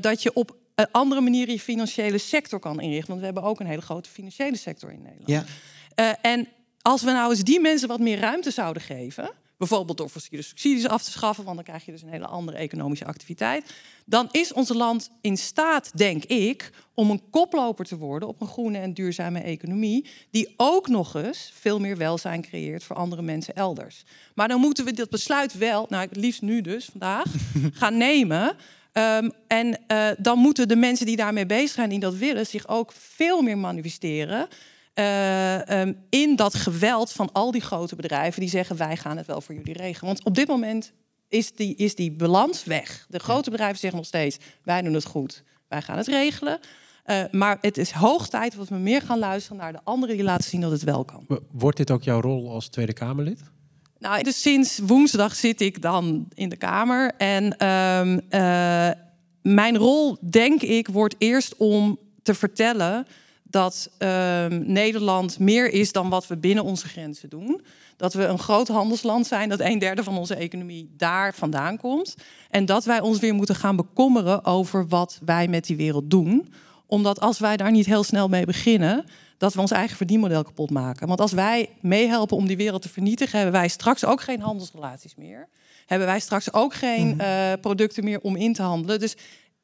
dat 0.00 0.22
je 0.22 0.32
op 0.32 0.56
andere 0.90 1.20
manieren 1.20 1.54
je 1.54 1.60
financiële 1.60 2.18
sector 2.18 2.58
kan 2.58 2.80
inrichten. 2.80 3.08
Want 3.08 3.18
we 3.18 3.24
hebben 3.24 3.42
ook 3.42 3.60
een 3.60 3.66
hele 3.66 3.82
grote 3.82 4.10
financiële 4.10 4.56
sector 4.56 4.90
in 4.90 5.02
Nederland. 5.02 5.28
Ja. 5.28 5.44
Uh, 6.04 6.32
en 6.32 6.48
als 6.82 7.02
we 7.02 7.10
nou 7.10 7.30
eens 7.30 7.42
die 7.42 7.60
mensen 7.60 7.88
wat 7.88 8.00
meer 8.00 8.18
ruimte 8.18 8.50
zouden 8.50 8.82
geven, 8.82 9.30
bijvoorbeeld 9.56 9.98
door 9.98 10.08
fossiele 10.08 10.42
subsidies 10.42 10.88
af 10.88 11.02
te 11.02 11.10
schaffen, 11.10 11.44
want 11.44 11.56
dan 11.56 11.64
krijg 11.64 11.84
je 11.84 11.92
dus 11.92 12.02
een 12.02 12.08
hele 12.08 12.26
andere 12.26 12.56
economische 12.56 13.04
activiteit, 13.04 13.74
dan 14.04 14.28
is 14.30 14.52
ons 14.52 14.68
land 14.68 15.10
in 15.20 15.36
staat, 15.36 15.90
denk 15.96 16.24
ik, 16.24 16.70
om 16.94 17.10
een 17.10 17.30
koploper 17.30 17.84
te 17.84 17.96
worden 17.96 18.28
op 18.28 18.40
een 18.40 18.46
groene 18.46 18.78
en 18.78 18.94
duurzame 18.94 19.40
economie, 19.40 20.06
die 20.30 20.54
ook 20.56 20.88
nog 20.88 21.14
eens 21.14 21.52
veel 21.54 21.80
meer 21.80 21.96
welzijn 21.96 22.42
creëert 22.42 22.84
voor 22.84 22.96
andere 22.96 23.22
mensen 23.22 23.54
elders. 23.54 24.04
Maar 24.34 24.48
dan 24.48 24.60
moeten 24.60 24.84
we 24.84 24.92
dat 24.92 25.10
besluit 25.10 25.58
wel, 25.58 25.86
nou 25.88 26.08
liefst 26.12 26.42
nu 26.42 26.60
dus 26.60 26.84
vandaag, 26.84 27.24
gaan 27.80 27.96
nemen. 27.96 28.56
Um, 28.92 29.32
en 29.46 29.78
uh, 29.88 30.08
dan 30.18 30.38
moeten 30.38 30.68
de 30.68 30.76
mensen 30.76 31.06
die 31.06 31.16
daarmee 31.16 31.46
bezig 31.46 31.70
zijn, 31.70 31.88
die 31.88 31.98
dat 31.98 32.14
willen, 32.14 32.46
zich 32.46 32.68
ook 32.68 32.92
veel 32.92 33.42
meer 33.42 33.58
manifesteren. 33.58 34.48
Uh, 34.98 35.80
um, 35.80 35.96
in 36.10 36.36
dat 36.36 36.54
geweld 36.54 37.12
van 37.12 37.32
al 37.32 37.50
die 37.50 37.60
grote 37.60 37.96
bedrijven 37.96 38.40
die 38.40 38.48
zeggen 38.48 38.76
wij 38.76 38.96
gaan 38.96 39.16
het 39.16 39.26
wel 39.26 39.40
voor 39.40 39.54
jullie 39.54 39.76
regelen. 39.76 40.06
Want 40.06 40.24
op 40.24 40.34
dit 40.34 40.48
moment 40.48 40.92
is 41.28 41.52
die, 41.52 41.74
is 41.74 41.94
die 41.94 42.12
balans 42.12 42.64
weg. 42.64 43.06
De 43.08 43.18
grote 43.18 43.50
bedrijven 43.50 43.78
zeggen 43.78 43.98
nog 43.98 44.08
steeds 44.08 44.36
wij 44.62 44.82
doen 44.82 44.94
het 44.94 45.04
goed, 45.04 45.42
wij 45.68 45.82
gaan 45.82 45.96
het 45.96 46.06
regelen. 46.06 46.58
Uh, 47.06 47.24
maar 47.30 47.58
het 47.60 47.78
is 47.78 47.90
hoog 47.90 48.28
tijd 48.28 48.56
dat 48.56 48.68
we 48.68 48.74
meer 48.74 49.02
gaan 49.02 49.18
luisteren 49.18 49.58
naar 49.58 49.72
de 49.72 49.80
anderen 49.84 50.16
die 50.16 50.24
laten 50.24 50.48
zien 50.50 50.60
dat 50.60 50.70
het 50.70 50.82
wel 50.82 51.04
kan. 51.04 51.26
Wordt 51.52 51.76
dit 51.76 51.90
ook 51.90 52.02
jouw 52.02 52.20
rol 52.20 52.50
als 52.50 52.68
Tweede 52.68 52.92
Kamerlid? 52.92 53.40
Nou, 53.98 54.22
dus 54.22 54.40
sinds 54.40 54.78
woensdag 54.78 55.34
zit 55.34 55.60
ik 55.60 55.82
dan 55.82 56.28
in 56.34 56.48
de 56.48 56.56
Kamer. 56.56 57.12
En 57.16 57.66
um, 57.66 58.20
uh, 58.30 58.90
mijn 59.42 59.76
rol, 59.76 60.16
denk 60.20 60.62
ik, 60.62 60.88
wordt 60.88 61.14
eerst 61.18 61.56
om 61.56 61.98
te 62.22 62.34
vertellen 62.34 63.06
dat 63.50 63.90
um, 63.98 64.72
Nederland 64.72 65.38
meer 65.38 65.70
is 65.70 65.92
dan 65.92 66.08
wat 66.08 66.26
we 66.26 66.36
binnen 66.36 66.64
onze 66.64 66.88
grenzen 66.88 67.28
doen. 67.28 67.60
Dat 67.96 68.14
we 68.14 68.24
een 68.24 68.38
groot 68.38 68.68
handelsland 68.68 69.26
zijn, 69.26 69.48
dat 69.48 69.60
een 69.60 69.78
derde 69.78 70.02
van 70.02 70.18
onze 70.18 70.34
economie 70.34 70.94
daar 70.96 71.34
vandaan 71.34 71.76
komt. 71.76 72.14
En 72.50 72.66
dat 72.66 72.84
wij 72.84 73.00
ons 73.00 73.18
weer 73.18 73.34
moeten 73.34 73.54
gaan 73.54 73.76
bekommeren 73.76 74.44
over 74.44 74.88
wat 74.88 75.18
wij 75.24 75.48
met 75.48 75.66
die 75.66 75.76
wereld 75.76 76.10
doen. 76.10 76.52
Omdat 76.86 77.20
als 77.20 77.38
wij 77.38 77.56
daar 77.56 77.70
niet 77.70 77.86
heel 77.86 78.04
snel 78.04 78.28
mee 78.28 78.46
beginnen, 78.46 79.04
dat 79.38 79.54
we 79.54 79.60
ons 79.60 79.70
eigen 79.70 79.96
verdienmodel 79.96 80.42
kapot 80.42 80.70
maken. 80.70 81.06
Want 81.06 81.20
als 81.20 81.32
wij 81.32 81.68
meehelpen 81.80 82.36
om 82.36 82.46
die 82.46 82.56
wereld 82.56 82.82
te 82.82 82.88
vernietigen, 82.88 83.38
hebben 83.38 83.60
wij 83.60 83.68
straks 83.68 84.04
ook 84.04 84.20
geen 84.20 84.40
handelsrelaties 84.40 85.14
meer. 85.14 85.48
Hebben 85.86 86.06
wij 86.06 86.20
straks 86.20 86.52
ook 86.52 86.74
geen 86.74 87.18
uh, 87.20 87.52
producten 87.60 88.04
meer 88.04 88.20
om 88.20 88.36
in 88.36 88.52
te 88.52 88.62
handelen. 88.62 89.00
Dus 89.00 89.16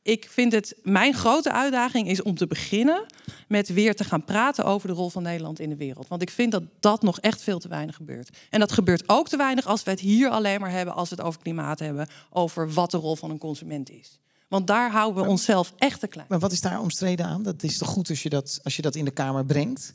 ik 0.03 0.27
vind 0.31 0.53
het, 0.53 0.75
mijn 0.83 1.15
grote 1.15 1.53
uitdaging 1.53 2.09
is 2.09 2.23
om 2.23 2.35
te 2.35 2.47
beginnen 2.47 3.07
met 3.49 3.69
weer 3.69 3.95
te 3.95 4.05
gaan 4.05 4.25
praten 4.25 4.65
over 4.65 4.89
de 4.89 4.95
rol 4.95 5.09
van 5.09 5.23
Nederland 5.23 5.61
in 5.61 5.69
de 5.69 5.77
wereld. 5.77 6.09
Want 6.09 6.23
ik 6.23 6.31
vind 6.31 6.53
dat 6.53 6.63
dat 6.81 7.03
nog 7.03 7.21
echt 7.21 7.43
veel 7.43 7.59
te 7.59 7.69
weinig 7.69 7.97
gebeurt. 7.97 8.37
En 8.51 8.61
dat 8.61 8.73
gebeurt 8.73 9.09
ook 9.09 9.29
te 9.29 9.37
weinig 9.37 9.67
als 9.67 9.83
we 9.83 9.91
het 9.91 10.01
hier 10.01 10.29
alleen 10.29 10.61
maar 10.61 10.71
hebben, 10.71 10.95
als 10.95 11.09
we 11.09 11.15
het 11.15 11.25
over 11.25 11.41
klimaat 11.41 11.79
hebben, 11.79 12.09
over 12.31 12.73
wat 12.73 12.91
de 12.91 12.97
rol 12.97 13.17
van 13.17 13.31
een 13.31 13.39
consument 13.39 13.91
is. 13.91 14.19
Want 14.49 14.67
daar 14.67 14.91
houden 14.91 15.23
we 15.23 15.29
onszelf 15.29 15.73
echt 15.79 16.01
te 16.01 16.07
klein. 16.07 16.27
Maar 16.29 16.39
wat 16.39 16.53
is 16.53 16.61
daar 16.61 16.81
omstreden 16.81 17.27
aan? 17.27 17.43
Dat 17.43 17.63
is 17.63 17.79
toch 17.79 17.89
goed 17.89 18.09
als 18.09 18.23
je 18.23 18.29
dat, 18.29 18.61
als 18.63 18.77
je 18.77 18.83
dat 18.83 18.95
in 18.95 19.05
de 19.05 19.11
Kamer 19.11 19.45
brengt? 19.45 19.95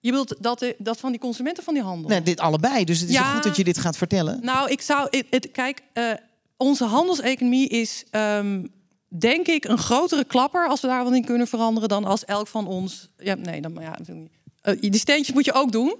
Je 0.00 0.10
wilt 0.10 0.34
dat, 0.40 0.74
dat 0.78 1.00
van 1.00 1.10
die 1.10 1.20
consumenten 1.20 1.64
van 1.64 1.74
die 1.74 1.82
handel? 1.82 2.08
Nee, 2.08 2.22
dit 2.22 2.40
allebei. 2.40 2.84
Dus 2.84 3.00
het 3.00 3.08
is 3.08 3.14
ja, 3.14 3.34
goed 3.34 3.42
dat 3.42 3.56
je 3.56 3.64
dit 3.64 3.78
gaat 3.78 3.96
vertellen. 3.96 4.38
Nou, 4.42 4.70
ik 4.70 4.80
zou. 4.80 5.08
Het, 5.30 5.48
kijk, 5.52 5.82
uh, 5.94 6.12
onze 6.56 6.84
handelseconomie 6.84 7.68
is 7.68 8.04
um, 8.10 8.70
denk 9.08 9.46
ik, 9.46 9.64
een 9.64 9.78
grotere 9.78 10.24
klapper 10.24 10.68
als 10.68 10.80
we 10.80 10.86
daar 10.86 11.04
wat 11.04 11.14
in 11.14 11.24
kunnen 11.24 11.46
veranderen 11.46 11.88
dan 11.88 12.04
als 12.04 12.24
elk 12.24 12.46
van 12.46 12.66
ons. 12.66 13.08
Ja, 13.16 13.34
nee, 13.34 13.60
dan 13.60 13.76
ja, 13.80 13.98
die 14.80 14.98
steentjes 14.98 15.34
moet 15.34 15.44
je 15.44 15.52
ook 15.52 15.72
doen. 15.72 15.96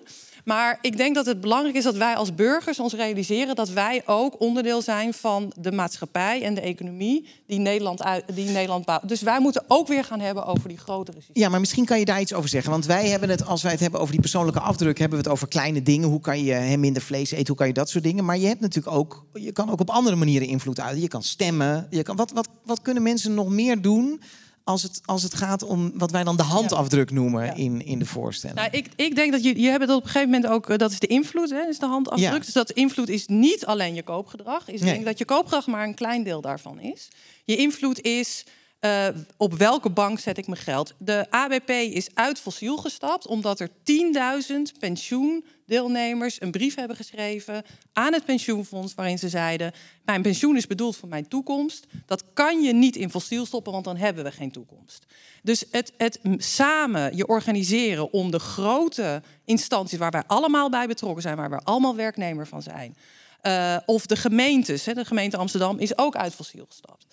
Maar 0.48 0.78
ik 0.80 0.96
denk 0.96 1.14
dat 1.14 1.26
het 1.26 1.40
belangrijk 1.40 1.76
is 1.76 1.84
dat 1.84 1.96
wij 1.96 2.14
als 2.14 2.34
burgers 2.34 2.78
ons 2.78 2.92
realiseren 2.92 3.54
dat 3.54 3.68
wij 3.68 4.02
ook 4.06 4.40
onderdeel 4.40 4.82
zijn 4.82 5.14
van 5.14 5.52
de 5.60 5.72
maatschappij 5.72 6.42
en 6.42 6.54
de 6.54 6.60
economie 6.60 7.26
die 7.46 7.58
Nederland, 7.58 8.02
die 8.34 8.48
Nederland 8.48 8.84
bouwt. 8.84 9.08
Dus 9.08 9.22
wij 9.22 9.40
moeten 9.40 9.64
ook 9.66 9.88
weer 9.88 10.04
gaan 10.04 10.20
hebben 10.20 10.46
over 10.46 10.68
die 10.68 10.78
grotere 10.78 11.16
systemen. 11.16 11.42
Ja, 11.42 11.48
maar 11.48 11.60
misschien 11.60 11.84
kan 11.84 11.98
je 11.98 12.04
daar 12.04 12.20
iets 12.20 12.34
over 12.34 12.48
zeggen. 12.48 12.70
Want 12.70 12.86
wij 12.86 13.08
hebben 13.08 13.28
het, 13.28 13.46
als 13.46 13.62
wij 13.62 13.72
het 13.72 13.80
hebben 13.80 14.00
over 14.00 14.12
die 14.12 14.20
persoonlijke 14.20 14.60
afdruk, 14.60 14.98
hebben 14.98 15.18
we 15.18 15.24
het 15.24 15.32
over 15.32 15.48
kleine 15.48 15.82
dingen. 15.82 16.08
Hoe 16.08 16.20
kan 16.20 16.44
je 16.44 16.76
minder 16.78 17.02
vlees 17.02 17.30
eten? 17.30 17.46
Hoe 17.46 17.56
kan 17.56 17.66
je 17.66 17.72
dat 17.72 17.90
soort 17.90 18.04
dingen? 18.04 18.24
Maar 18.24 18.38
je 18.38 18.46
hebt 18.46 18.60
natuurlijk 18.60 18.96
ook, 18.96 19.26
je 19.32 19.52
kan 19.52 19.70
ook 19.70 19.80
op 19.80 19.90
andere 19.90 20.16
manieren 20.16 20.48
invloed 20.48 20.80
uiten. 20.80 21.00
Je 21.02 21.08
kan 21.08 21.22
stemmen. 21.22 21.86
Je 21.90 22.02
kan, 22.02 22.16
wat, 22.16 22.30
wat, 22.30 22.48
wat 22.64 22.82
kunnen 22.82 23.02
mensen 23.02 23.34
nog 23.34 23.48
meer 23.48 23.82
doen? 23.82 24.20
Als 24.68 24.82
het, 24.82 25.00
als 25.04 25.22
het 25.22 25.34
gaat 25.34 25.62
om 25.62 25.92
wat 25.94 26.10
wij 26.10 26.24
dan 26.24 26.36
de 26.36 26.42
handafdruk 26.42 27.10
noemen 27.10 27.56
in, 27.56 27.84
in 27.84 27.98
de 27.98 28.06
voorstelling. 28.06 28.58
Nou, 28.58 28.70
ik, 28.72 28.88
ik 28.96 29.14
denk 29.14 29.32
dat 29.32 29.42
je, 29.42 29.60
je 29.60 29.68
hebt 29.68 29.80
het 29.80 29.90
op 29.90 30.02
een 30.02 30.08
gegeven 30.08 30.30
moment 30.30 30.52
ook, 30.52 30.70
eh, 30.70 30.78
dat 30.78 30.90
is 30.90 30.98
de 30.98 31.06
invloed, 31.06 31.50
hè, 31.50 31.68
is 31.68 31.78
de 31.78 31.86
handafdruk. 31.86 32.44
Dus 32.44 32.54
dat 32.54 32.70
invloed 32.70 33.08
is 33.08 33.26
niet 33.26 33.66
alleen 33.66 33.94
je 33.94 34.02
koopgedrag. 34.02 34.68
Is 34.68 34.80
denk 34.80 35.04
dat 35.04 35.18
je 35.18 35.24
koopgedrag 35.24 35.66
maar 35.66 35.84
een 35.84 35.94
klein 35.94 36.22
deel 36.22 36.40
daarvan 36.40 36.80
is. 36.80 37.08
Je 37.44 37.56
invloed 37.56 38.00
is 38.00 38.44
uh, 38.80 39.06
op 39.36 39.54
welke 39.54 39.90
bank 39.90 40.18
zet 40.18 40.38
ik 40.38 40.46
mijn 40.46 40.60
geld? 40.60 40.94
De 40.98 41.26
ABP 41.30 41.70
is 41.70 42.08
uit 42.14 42.40
fossiel 42.40 42.76
gestapt 42.76 43.26
omdat 43.26 43.60
er 43.60 43.68
10.000 43.68 43.74
pensioendeelnemers 45.68 46.40
een 46.40 46.50
brief 46.50 46.74
hebben 46.74 46.96
geschreven 46.96 47.64
aan 47.92 48.12
het 48.12 48.24
pensioenfonds 48.24 48.94
waarin 48.94 49.18
ze 49.18 49.28
zeiden: 49.28 49.72
Mijn 50.04 50.22
pensioen 50.22 50.56
is 50.56 50.66
bedoeld 50.66 50.96
voor 50.96 51.08
mijn 51.08 51.28
toekomst. 51.28 51.86
Dat 52.06 52.24
kan 52.32 52.62
je 52.62 52.72
niet 52.72 52.96
in 52.96 53.10
fossiel 53.10 53.46
stoppen, 53.46 53.72
want 53.72 53.84
dan 53.84 53.96
hebben 53.96 54.24
we 54.24 54.32
geen 54.32 54.50
toekomst. 54.50 55.06
Dus 55.42 55.64
het, 55.70 55.92
het 55.96 56.20
samen 56.36 57.16
je 57.16 57.26
organiseren 57.26 58.12
om 58.12 58.30
de 58.30 58.38
grote 58.38 59.22
instanties 59.44 59.98
waar 59.98 60.10
wij 60.10 60.22
allemaal 60.26 60.70
bij 60.70 60.86
betrokken 60.86 61.22
zijn, 61.22 61.36
waar 61.36 61.50
we 61.50 61.60
allemaal 61.64 61.96
werknemer 61.96 62.46
van 62.46 62.62
zijn. 62.62 62.96
Uh, 63.42 63.76
of 63.86 64.06
de 64.06 64.16
gemeentes, 64.16 64.84
hè, 64.84 64.94
de 64.94 65.04
gemeente 65.04 65.36
Amsterdam 65.36 65.78
is 65.78 65.98
ook 65.98 66.16
uit 66.16 66.34
fossiel 66.34 66.66
gestapt. 66.68 67.06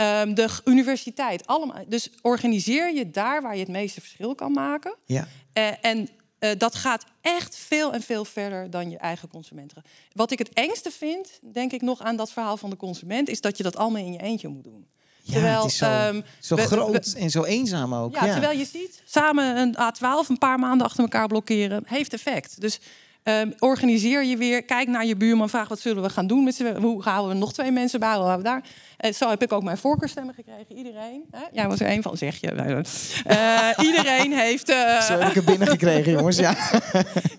Um, 0.00 0.34
de 0.34 0.48
universiteit, 0.64 1.46
allemaal. 1.46 1.84
Dus 1.88 2.10
organiseer 2.22 2.94
je 2.94 3.10
daar 3.10 3.42
waar 3.42 3.54
je 3.54 3.60
het 3.60 3.68
meeste 3.68 4.00
verschil 4.00 4.34
kan 4.34 4.52
maken. 4.52 4.94
Ja. 5.04 5.28
Uh, 5.54 5.70
en 5.80 6.08
uh, 6.40 6.50
dat 6.58 6.74
gaat 6.74 7.04
echt 7.20 7.56
veel 7.56 7.92
en 7.92 8.02
veel 8.02 8.24
verder 8.24 8.70
dan 8.70 8.90
je 8.90 8.98
eigen 8.98 9.28
consumenten. 9.28 9.82
Wat 10.12 10.30
ik 10.30 10.38
het 10.38 10.52
engste 10.52 10.90
vind, 10.90 11.38
denk 11.52 11.72
ik 11.72 11.82
nog 11.82 12.00
aan 12.00 12.16
dat 12.16 12.32
verhaal 12.32 12.56
van 12.56 12.70
de 12.70 12.76
consument, 12.76 13.28
is 13.28 13.40
dat 13.40 13.56
je 13.56 13.62
dat 13.62 13.76
allemaal 13.76 14.02
in 14.04 14.12
je 14.12 14.20
eentje 14.22 14.48
moet 14.48 14.64
doen. 14.64 14.86
Ja, 15.22 15.32
terwijl, 15.32 15.62
het 15.62 15.70
is 15.70 15.76
zo, 15.76 16.08
um, 16.08 16.24
zo 16.40 16.54
we, 16.54 16.62
groot 16.62 17.12
we, 17.12 17.18
en 17.18 17.30
zo 17.30 17.44
eenzaam 17.44 17.94
ook. 17.94 18.14
Ja, 18.14 18.24
ja, 18.24 18.32
terwijl 18.32 18.58
je 18.58 18.64
ziet, 18.64 19.02
samen 19.04 19.56
een 19.56 19.74
A12 19.74 20.28
een 20.28 20.38
paar 20.38 20.58
maanden 20.58 20.86
achter 20.86 21.02
elkaar 21.02 21.26
blokkeren, 21.26 21.82
heeft 21.86 22.12
effect. 22.12 22.60
Dus 22.60 22.80
Um, 23.28 23.54
organiseer 23.58 24.24
je 24.24 24.36
weer, 24.36 24.64
kijk 24.64 24.88
naar 24.88 25.06
je 25.06 25.16
buurman, 25.16 25.48
vraag 25.48 25.68
wat 25.68 25.80
zullen 25.80 26.02
we 26.02 26.10
gaan 26.10 26.26
doen 26.26 26.44
met 26.44 26.54
ze. 26.54 26.74
Hoe 26.80 27.02
houden 27.02 27.32
we 27.32 27.38
nog 27.38 27.52
twee 27.52 27.70
mensen 27.70 28.00
bij? 28.00 28.16
Hoe 28.16 28.36
we 28.36 28.42
daar? 28.42 28.64
Uh, 29.04 29.12
zo 29.12 29.28
heb 29.28 29.42
ik 29.42 29.52
ook 29.52 29.62
mijn 29.62 29.78
voorkeurstemmen 29.78 30.34
gekregen. 30.34 30.76
Iedereen, 30.76 31.24
hè? 31.30 31.42
jij 31.52 31.68
was 31.68 31.80
er 31.80 31.90
een 31.90 32.02
van, 32.02 32.16
zeg 32.16 32.40
je. 32.40 32.52
Uh, 32.52 33.86
iedereen 33.88 34.32
heeft. 34.32 34.70
Uh, 34.70 35.00
zo 35.00 35.18
heb 35.18 35.28
ik 35.28 35.36
er 35.36 35.44
binnen 35.44 35.68
gekregen, 35.68 36.12
jongens. 36.18 36.36
Ja. 36.36 36.56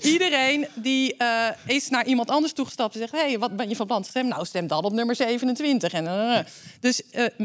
iedereen 0.01 0.67
die 0.75 1.15
is 1.65 1.89
naar 1.89 2.05
iemand 2.05 2.29
anders 2.29 2.53
toegestapt 2.53 2.93
en 2.93 2.99
zegt: 2.99 3.11
Hé, 3.11 3.19
hey, 3.27 3.39
wat 3.39 3.55
ben 3.55 3.69
je 3.69 3.75
van 3.75 3.87
plan 3.87 4.01
te 4.01 4.09
stemmen? 4.09 4.33
Nou, 4.33 4.45
stem 4.45 4.67
dan 4.67 4.83
op 4.83 4.91
nummer 4.93 5.15
27. 5.15 5.93
En, 5.93 6.45
dus 6.79 7.01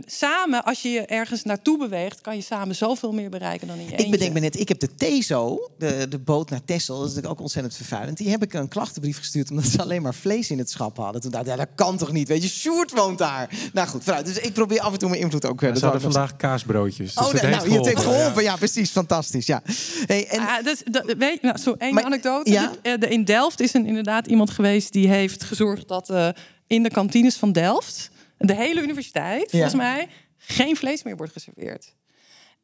samen, 0.07 0.64
als 0.64 0.83
je 0.83 0.88
je 0.90 1.07
ergens 1.07 1.42
naartoe 1.42 1.79
beweegt, 1.79 2.20
kan 2.20 2.37
je 2.37 2.42
samen 2.42 2.74
zoveel 2.74 3.12
meer 3.12 3.31
bereiken 3.31 3.66
dan 3.66 3.77
in 3.77 3.85
je 3.85 3.92
Ik 3.92 3.98
eentje. 3.98 4.11
bedenk 4.11 4.33
me 4.33 4.40
net, 4.40 4.61
ik 4.61 4.68
heb 4.68 4.81
de 4.81 4.94
TESO, 4.94 5.70
de, 5.79 6.07
de 6.09 6.18
boot 6.18 6.50
naar 6.50 6.64
Texel, 6.64 6.94
dat 6.94 7.05
is 7.05 7.09
natuurlijk 7.09 7.35
ook 7.35 7.40
ontzettend 7.40 7.77
vervuilend. 7.77 8.16
Die 8.16 8.31
heb 8.31 8.42
ik 8.42 8.53
een 8.53 8.68
klachtenbrief 8.68 9.18
gestuurd 9.18 9.50
omdat 9.50 9.64
ze 9.64 9.83
alleen 9.83 10.03
maar 10.03 10.14
vlees 10.14 10.50
in 10.50 10.59
het 10.59 10.70
schap 10.70 10.96
hadden. 10.96 11.20
Toen 11.20 11.31
dacht 11.31 11.44
ik, 11.44 11.50
ja, 11.50 11.57
dat 11.57 11.68
kan 11.74 11.96
toch 11.96 12.12
niet? 12.12 12.29
Weet 12.29 12.42
je, 12.42 12.48
Sjoerd 12.48 12.90
woont 12.90 13.18
daar. 13.18 13.50
Nou 13.72 13.88
goed, 13.88 14.04
vooruit. 14.05 14.27
Dus 14.27 14.38
ik 14.38 14.53
probeer 14.53 14.81
af 14.81 14.93
en 14.93 14.99
toe 14.99 15.09
mijn 15.09 15.21
invloed 15.21 15.47
ook... 15.47 15.62
Uh, 15.62 15.75
ze 15.75 15.85
hadden 15.85 16.01
vandaag 16.01 16.37
kaasbroodjes. 16.37 17.14
Dus 17.14 17.27
oh, 17.27 17.33
nou, 17.33 17.73
het 17.73 17.87
heeft 17.87 18.01
geholpen. 18.01 18.43
Ja. 18.43 18.57
precies. 18.57 18.90
Fantastisch, 18.90 19.47
ja. 19.47 19.62
Hey, 20.07 20.27
en... 20.29 20.40
Ah, 20.40 20.64
dus, 20.64 20.83
dat, 20.90 21.14
weet, 21.19 21.43
nou, 21.43 21.59
zo 21.59 21.75
één 21.79 22.05
anekdote. 22.05 22.51
Ja? 22.51 22.73
Eh, 22.83 23.11
in 23.11 23.25
Delft 23.25 23.61
is 23.61 23.75
een, 23.75 23.87
inderdaad 23.87 24.27
iemand 24.27 24.51
geweest 24.51 24.93
die 24.93 25.09
heeft 25.09 25.45
gezorgd 25.45 25.88
dat 25.88 26.11
uh, 26.11 26.29
in 26.67 26.83
de 26.83 26.90
kantines 26.90 27.37
van 27.37 27.53
Delft... 27.53 28.11
de 28.38 28.55
hele 28.55 28.83
universiteit, 28.83 29.51
volgens 29.51 29.75
mij 29.75 30.09
geen 30.38 30.77
vlees 30.77 31.03
meer 31.03 31.17
wordt 31.17 31.33
geserveerd. 31.33 31.95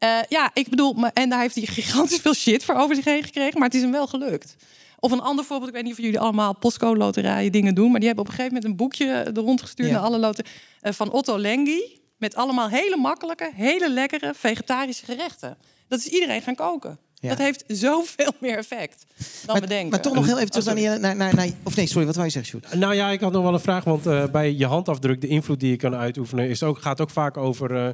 Uh, 0.04 0.18
ja, 0.28 0.50
ik 0.54 0.68
bedoel, 0.68 1.06
en 1.14 1.28
daar 1.28 1.40
heeft 1.40 1.54
hij 1.54 1.64
gigantisch 1.64 2.18
veel 2.18 2.34
shit 2.34 2.64
voor 2.64 2.74
over 2.74 2.94
zich 2.94 3.04
heen 3.04 3.22
gekregen, 3.22 3.58
maar 3.58 3.68
het 3.68 3.76
is 3.76 3.82
hem 3.82 3.92
wel 3.92 4.06
gelukt. 4.06 4.56
Of 5.00 5.12
een 5.12 5.20
ander 5.20 5.44
voorbeeld, 5.44 5.68
ik 5.68 5.74
weet 5.74 5.84
niet 5.84 5.92
of 5.92 5.98
jullie 5.98 6.20
allemaal 6.20 6.54
postcode 6.54 6.98
loterijen 6.98 7.52
dingen 7.52 7.74
doen, 7.74 7.90
maar 7.90 7.98
die 7.98 8.08
hebben 8.08 8.24
op 8.24 8.30
een 8.30 8.36
gegeven 8.36 8.56
moment 8.56 8.72
een 8.72 8.84
boekje 8.84 9.06
er 9.06 9.34
rondgestuurd 9.34 9.88
ja. 9.88 9.94
naar 9.94 10.04
alle 10.04 10.18
loterijen 10.18 10.56
uh, 10.82 10.92
van 10.92 11.10
Otto 11.10 11.38
Lengi. 11.38 11.98
Met 12.16 12.34
allemaal 12.34 12.68
hele 12.68 12.96
makkelijke, 12.96 13.50
hele 13.54 13.90
lekkere 13.90 14.32
vegetarische 14.36 15.04
gerechten. 15.04 15.56
Dat 15.88 15.98
is 15.98 16.06
iedereen 16.06 16.42
gaan 16.42 16.54
koken. 16.54 16.98
Dat 17.20 17.38
heeft 17.38 17.64
zoveel 17.86 18.32
meer 18.38 18.58
effect 18.58 19.06
dan 19.16 19.26
maar, 19.46 19.60
we 19.60 19.66
denken. 19.66 19.90
Maar 19.90 20.00
toch 20.00 20.14
nog 20.14 20.26
heel 20.26 20.38
even 20.38 20.50
terug 20.50 20.68
oh, 20.68 20.98
naar, 21.00 21.16
naar, 21.16 21.34
naar, 21.34 21.50
Of 21.62 21.76
nee, 21.76 21.86
sorry, 21.86 22.06
wat 22.06 22.14
wou 22.14 22.26
je 22.26 22.32
zeggen, 22.32 22.50
Sjoerd? 22.50 22.74
Nou 22.74 22.94
ja, 22.94 23.08
ik 23.08 23.20
had 23.20 23.32
nog 23.32 23.42
wel 23.42 23.54
een 23.54 23.60
vraag. 23.60 23.84
Want 23.84 24.06
uh, 24.06 24.26
bij 24.26 24.52
je 24.52 24.66
handafdruk, 24.66 25.20
de 25.20 25.26
invloed 25.26 25.60
die 25.60 25.70
je 25.70 25.76
kan 25.76 25.94
uitoefenen... 25.94 26.48
Is 26.48 26.62
ook, 26.62 26.78
gaat 26.78 27.00
ook 27.00 27.10
vaak 27.10 27.36
over... 27.36 27.70
Uh, 27.70 27.88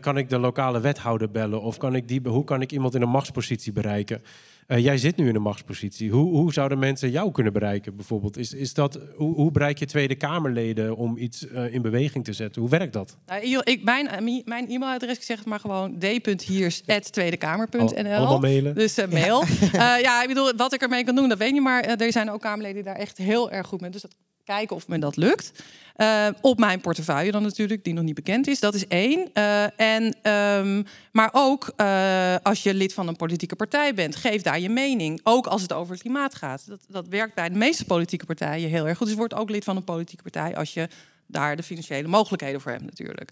kan 0.00 0.18
ik 0.18 0.28
de 0.28 0.38
lokale 0.38 0.80
wethouder 0.80 1.30
bellen? 1.30 1.62
Of 1.62 1.76
kan 1.76 1.94
ik 1.94 2.08
die, 2.08 2.20
hoe 2.24 2.44
kan 2.44 2.62
ik 2.62 2.72
iemand 2.72 2.94
in 2.94 3.02
een 3.02 3.08
machtspositie 3.08 3.72
bereiken? 3.72 4.22
Uh, 4.68 4.78
jij 4.78 4.98
zit 4.98 5.16
nu 5.16 5.28
in 5.28 5.34
een 5.34 5.42
machtspositie. 5.42 6.10
Hoe, 6.10 6.30
hoe 6.30 6.52
zouden 6.52 6.78
mensen 6.78 7.10
jou 7.10 7.32
kunnen 7.32 7.52
bereiken, 7.52 7.96
bijvoorbeeld? 7.96 8.36
Is, 8.36 8.54
is 8.54 8.74
dat, 8.74 8.98
hoe, 9.14 9.34
hoe 9.34 9.50
bereik 9.50 9.78
je 9.78 9.86
Tweede 9.86 10.14
Kamerleden 10.14 10.96
om 10.96 11.16
iets 11.16 11.46
uh, 11.46 11.74
in 11.74 11.82
beweging 11.82 12.24
te 12.24 12.32
zetten? 12.32 12.60
Hoe 12.60 12.70
werkt 12.70 12.92
dat? 12.92 13.16
Nou, 13.26 13.60
ik, 13.64 13.84
mijn, 13.84 14.08
mijn 14.44 14.68
e-mailadres, 14.68 15.16
ik 15.16 15.22
zeg 15.22 15.38
het 15.38 15.46
maar 15.46 15.60
gewoon 15.60 15.98
d.hiers.tweedekamer.nl. 15.98 18.12
Allemaal 18.12 18.38
mailen. 18.38 18.74
Dus 18.74 18.98
uh, 18.98 19.06
mail. 19.06 19.44
Ja. 19.72 19.96
ja, 19.96 20.22
ik 20.22 20.28
bedoel, 20.28 20.52
wat 20.56 20.72
ik 20.72 20.82
ermee 20.82 21.04
kan 21.04 21.14
doen, 21.14 21.28
dat 21.28 21.38
weet 21.38 21.54
je 21.54 21.60
maar. 21.60 21.82
er 21.82 22.12
zijn 22.12 22.30
ook 22.30 22.40
Kamerleden 22.40 22.74
die 22.74 22.84
daar 22.84 23.00
echt 23.00 23.18
heel 23.18 23.50
erg 23.50 23.66
goed 23.66 23.80
mee. 23.80 23.90
Dus 23.90 24.02
dat 24.02 24.16
kijken 24.48 24.76
of 24.76 24.88
me 24.88 24.98
dat 24.98 25.16
lukt. 25.16 25.52
Uh, 25.96 26.26
op 26.40 26.58
mijn 26.58 26.80
portefeuille 26.80 27.30
dan 27.30 27.42
natuurlijk, 27.42 27.84
die 27.84 27.94
nog 27.94 28.04
niet 28.04 28.14
bekend 28.14 28.46
is. 28.46 28.60
Dat 28.60 28.74
is 28.74 28.86
één. 28.86 29.30
Uh, 29.34 29.80
en, 29.80 30.32
um, 30.32 30.86
maar 31.12 31.30
ook 31.32 31.72
uh, 31.76 32.34
als 32.42 32.62
je 32.62 32.74
lid 32.74 32.94
van 32.94 33.08
een 33.08 33.16
politieke 33.16 33.56
partij 33.56 33.94
bent, 33.94 34.16
geef 34.16 34.42
daar 34.42 34.60
je 34.60 34.68
mening. 34.68 35.20
Ook 35.22 35.46
als 35.46 35.62
het 35.62 35.72
over 35.72 35.92
het 35.92 36.02
klimaat 36.02 36.34
gaat. 36.34 36.68
Dat, 36.68 36.80
dat 36.88 37.08
werkt 37.08 37.34
bij 37.34 37.48
de 37.48 37.58
meeste 37.58 37.84
politieke 37.84 38.26
partijen 38.26 38.70
heel 38.70 38.88
erg 38.88 38.96
goed. 38.96 39.06
Dus 39.06 39.16
word 39.16 39.34
ook 39.34 39.50
lid 39.50 39.64
van 39.64 39.76
een 39.76 39.84
politieke 39.84 40.22
partij 40.22 40.56
als 40.56 40.74
je 40.74 40.88
daar 41.30 41.56
de 41.56 41.62
financiële 41.62 42.08
mogelijkheden 42.08 42.60
voor 42.60 42.72
hebt 42.72 42.84
natuurlijk. 42.84 43.30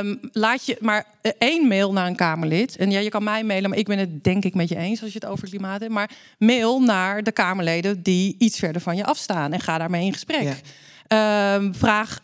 Um, 0.00 0.18
laat 0.32 0.66
je 0.66 0.76
maar 0.80 1.06
één 1.38 1.68
mail 1.68 1.92
naar 1.92 2.06
een 2.06 2.16
Kamerlid. 2.16 2.76
En 2.76 2.90
ja, 2.90 2.98
je 2.98 3.08
kan 3.08 3.24
mij 3.24 3.44
mailen, 3.44 3.70
maar 3.70 3.78
ik 3.78 3.86
ben 3.86 3.98
het 3.98 4.24
denk 4.24 4.44
ik 4.44 4.54
met 4.54 4.68
je 4.68 4.76
eens 4.76 5.02
als 5.02 5.12
je 5.12 5.18
het 5.18 5.28
over 5.28 5.48
klimaat 5.48 5.80
hebt. 5.80 5.92
Maar 5.92 6.10
mail 6.38 6.80
naar 6.80 7.22
de 7.22 7.32
Kamerleden 7.32 8.02
die 8.02 8.36
iets 8.38 8.58
verder 8.58 8.82
van 8.82 8.96
je 8.96 9.04
afstaan 9.04 9.52
en 9.52 9.60
ga 9.60 9.78
daarmee 9.78 10.04
in 10.04 10.12
gesprek. 10.12 10.62
Ja. 11.08 11.54
Um, 11.54 11.74
vraag, 11.74 12.20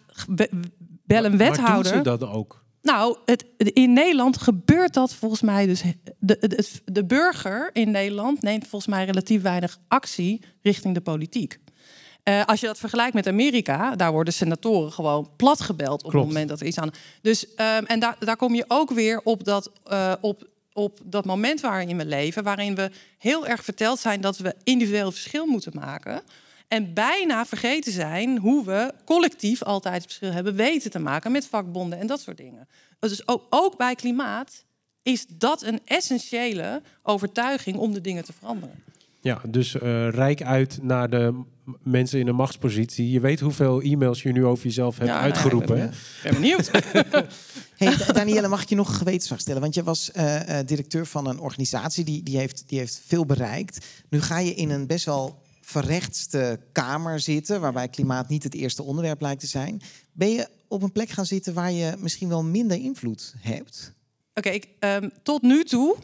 bel 1.05 1.25
een 1.25 1.37
wethouder. 1.37 1.95
Maar 1.95 2.05
doen 2.05 2.15
ze 2.15 2.19
dat 2.19 2.23
ook? 2.23 2.63
Nou, 2.83 3.17
het, 3.25 3.45
in 3.57 3.93
Nederland 3.93 4.43
gebeurt 4.43 4.95
dat 4.95 5.15
volgens 5.15 5.41
mij 5.41 5.67
dus. 5.67 5.83
De, 6.19 6.39
de, 6.41 6.69
de 6.85 7.05
burger 7.05 7.71
in 7.73 7.91
Nederland 7.91 8.43
neemt 8.43 8.67
volgens 8.67 8.95
mij 8.95 9.05
relatief 9.05 9.43
weinig 9.43 9.79
actie 9.89 10.41
richting 10.63 10.95
de 10.95 11.01
politiek. 11.01 11.59
Uh, 12.29 12.45
als 12.45 12.61
je 12.61 12.67
dat 12.67 12.79
vergelijkt 12.79 13.15
met 13.15 13.27
Amerika, 13.27 13.97
daar 13.97 14.13
worden 14.13 14.33
senatoren 14.33 14.93
gewoon 14.93 15.31
platgebeld 15.37 16.03
op 16.05 16.13
het 16.13 16.23
moment 16.23 16.49
dat 16.49 16.61
er 16.61 16.67
iets 16.67 16.79
aan. 16.79 16.91
Dus 17.23 17.47
um, 17.47 17.87
en 17.87 18.01
daar, 18.01 18.17
daar 18.19 18.37
kom 18.37 18.55
je 18.55 18.65
ook 18.69 18.91
weer 18.91 19.21
op 19.25 19.45
dat, 19.45 19.71
uh, 19.93 20.13
op, 20.21 20.49
op 20.73 21.01
dat 21.05 21.25
moment 21.25 21.61
waarin 21.61 21.97
we 21.97 22.07
leven, 22.07 22.43
waarin 22.43 22.75
we 22.75 22.91
heel 23.19 23.47
erg 23.47 23.65
verteld 23.65 23.99
zijn 23.99 24.21
dat 24.21 24.39
we 24.39 24.55
individueel 24.63 25.13
verschil 25.13 25.47
moeten 25.47 25.73
maken. 25.75 26.23
En 26.69 26.95
bijna 26.95 27.47
vergeten 27.47 27.93
zijn 27.93 28.39
hoe 28.39 28.65
we 28.65 28.95
collectief 29.05 29.63
altijd 29.63 29.95
het 29.95 30.05
verschil 30.05 30.33
hebben 30.33 30.55
weten 30.55 30.91
te 30.91 30.99
maken 30.99 31.33
met 31.33 31.47
vakbonden 31.47 31.99
en 31.99 32.07
dat 32.07 32.21
soort 32.21 32.37
dingen. 32.37 32.69
Dus 32.99 33.29
ook, 33.29 33.47
ook 33.51 33.77
bij 33.77 33.95
klimaat 33.95 34.65
is 35.03 35.27
dat 35.29 35.63
een 35.63 35.81
essentiële 35.85 36.83
overtuiging 37.03 37.77
om 37.77 37.93
de 37.93 38.01
dingen 38.01 38.25
te 38.25 38.33
veranderen. 38.33 38.83
Ja, 39.25 39.41
dus 39.49 39.75
uh, 39.75 40.09
rijk 40.09 40.43
uit 40.43 40.79
naar 40.83 41.11
de 41.11 41.45
mensen 41.83 42.21
in 42.21 42.27
een 42.27 42.35
machtspositie. 42.35 43.11
Je 43.11 43.21
weet 43.21 43.41
hoeveel 43.41 43.81
e-mails 43.81 44.23
je 44.23 44.33
nu 44.33 44.45
over 44.45 44.65
jezelf 44.65 44.99
hebt 44.99 45.11
uitgeroepen. 45.11 45.85
ik 45.85 45.93
ben, 46.23 46.33
benieuwd. 46.35 46.71
hey, 47.81 47.97
Danielle, 48.13 48.49
mag 48.49 48.63
ik 48.63 48.69
je 48.69 48.75
nog 48.75 48.89
een 48.89 48.95
gewetensvraag 48.95 49.41
stellen? 49.41 49.61
Want 49.61 49.75
je 49.75 49.83
was 49.83 50.11
uh, 50.17 50.41
directeur 50.67 51.07
van 51.07 51.27
een 51.27 51.39
organisatie 51.39 52.05
die, 52.05 52.23
die, 52.23 52.37
heeft, 52.37 52.65
die 52.67 52.79
heeft 52.79 53.03
veel 53.07 53.27
bereikt. 53.27 53.87
Nu 54.09 54.21
ga 54.21 54.39
je 54.39 54.55
in 54.55 54.71
een 54.71 54.87
best 54.87 55.05
wel 55.05 55.43
verrechtste 55.61 56.61
kamer 56.73 57.21
zitten, 57.21 57.61
waarbij 57.61 57.89
klimaat 57.89 58.29
niet 58.29 58.43
het 58.43 58.55
eerste 58.55 58.83
onderwerp 58.83 59.21
lijkt 59.21 59.41
te 59.41 59.47
zijn. 59.47 59.83
Ben 60.13 60.31
je 60.31 60.49
op 60.69 60.83
een 60.83 60.93
plek 60.93 61.09
gaan 61.11 61.27
zitten 61.27 61.55
waar 61.55 61.73
je 61.73 61.95
misschien 61.99 62.29
wel 62.29 62.43
minder 62.43 62.77
invloed 62.77 63.35
hebt? 63.39 63.93
Oké, 64.35 64.49
okay, 64.49 64.97
um, 65.03 65.11
tot 65.23 65.43
nu 65.43 65.65
toe 65.65 65.97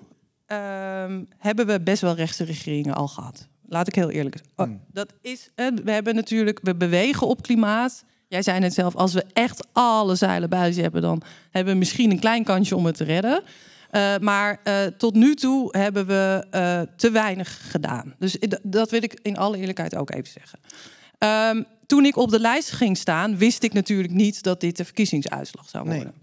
um, 0.52 1.28
hebben 1.38 1.66
we 1.66 1.80
best 1.80 2.02
wel 2.02 2.14
rechtse 2.14 2.44
regeringen 2.44 2.94
al 2.94 3.08
gehad. 3.08 3.48
Laat 3.68 3.88
ik 3.88 3.94
heel 3.94 4.10
eerlijk 4.10 4.36
zijn. 4.36 4.50
Oh, 4.56 4.64
hmm. 4.64 4.84
dat 4.92 5.12
is, 5.22 5.50
we 5.54 5.90
hebben 5.90 6.14
natuurlijk, 6.14 6.58
we 6.62 6.74
bewegen 6.74 7.26
op 7.26 7.42
klimaat. 7.42 8.04
Jij 8.28 8.42
zei 8.42 8.58
net 8.58 8.74
zelf, 8.74 8.94
als 8.94 9.12
we 9.12 9.24
echt 9.32 9.66
alle 9.72 10.14
zeilen 10.14 10.48
buiten 10.48 10.82
hebben, 10.82 11.02
dan 11.02 11.22
hebben 11.50 11.72
we 11.72 11.78
misschien 11.78 12.10
een 12.10 12.20
klein 12.20 12.44
kansje 12.44 12.76
om 12.76 12.86
het 12.86 12.96
te 12.96 13.04
redden. 13.04 13.42
Uh, 13.92 14.18
maar 14.18 14.60
uh, 14.64 14.86
tot 14.86 15.14
nu 15.14 15.34
toe 15.34 15.78
hebben 15.78 16.06
we 16.06 16.46
uh, 16.54 16.80
te 16.96 17.10
weinig 17.10 17.70
gedaan. 17.70 18.14
Dus 18.18 18.36
dat 18.62 18.90
wil 18.90 19.02
ik 19.02 19.18
in 19.22 19.36
alle 19.36 19.58
eerlijkheid 19.58 19.96
ook 19.96 20.10
even 20.10 20.32
zeggen. 20.32 20.58
Um, 21.56 21.66
toen 21.86 22.04
ik 22.04 22.16
op 22.16 22.30
de 22.30 22.40
lijst 22.40 22.70
ging 22.70 22.96
staan, 22.96 23.36
wist 23.36 23.62
ik 23.62 23.72
natuurlijk 23.72 24.12
niet 24.12 24.42
dat 24.42 24.60
dit 24.60 24.76
de 24.76 24.84
verkiezingsuitslag 24.84 25.68
zou 25.68 25.84
worden. 25.84 26.14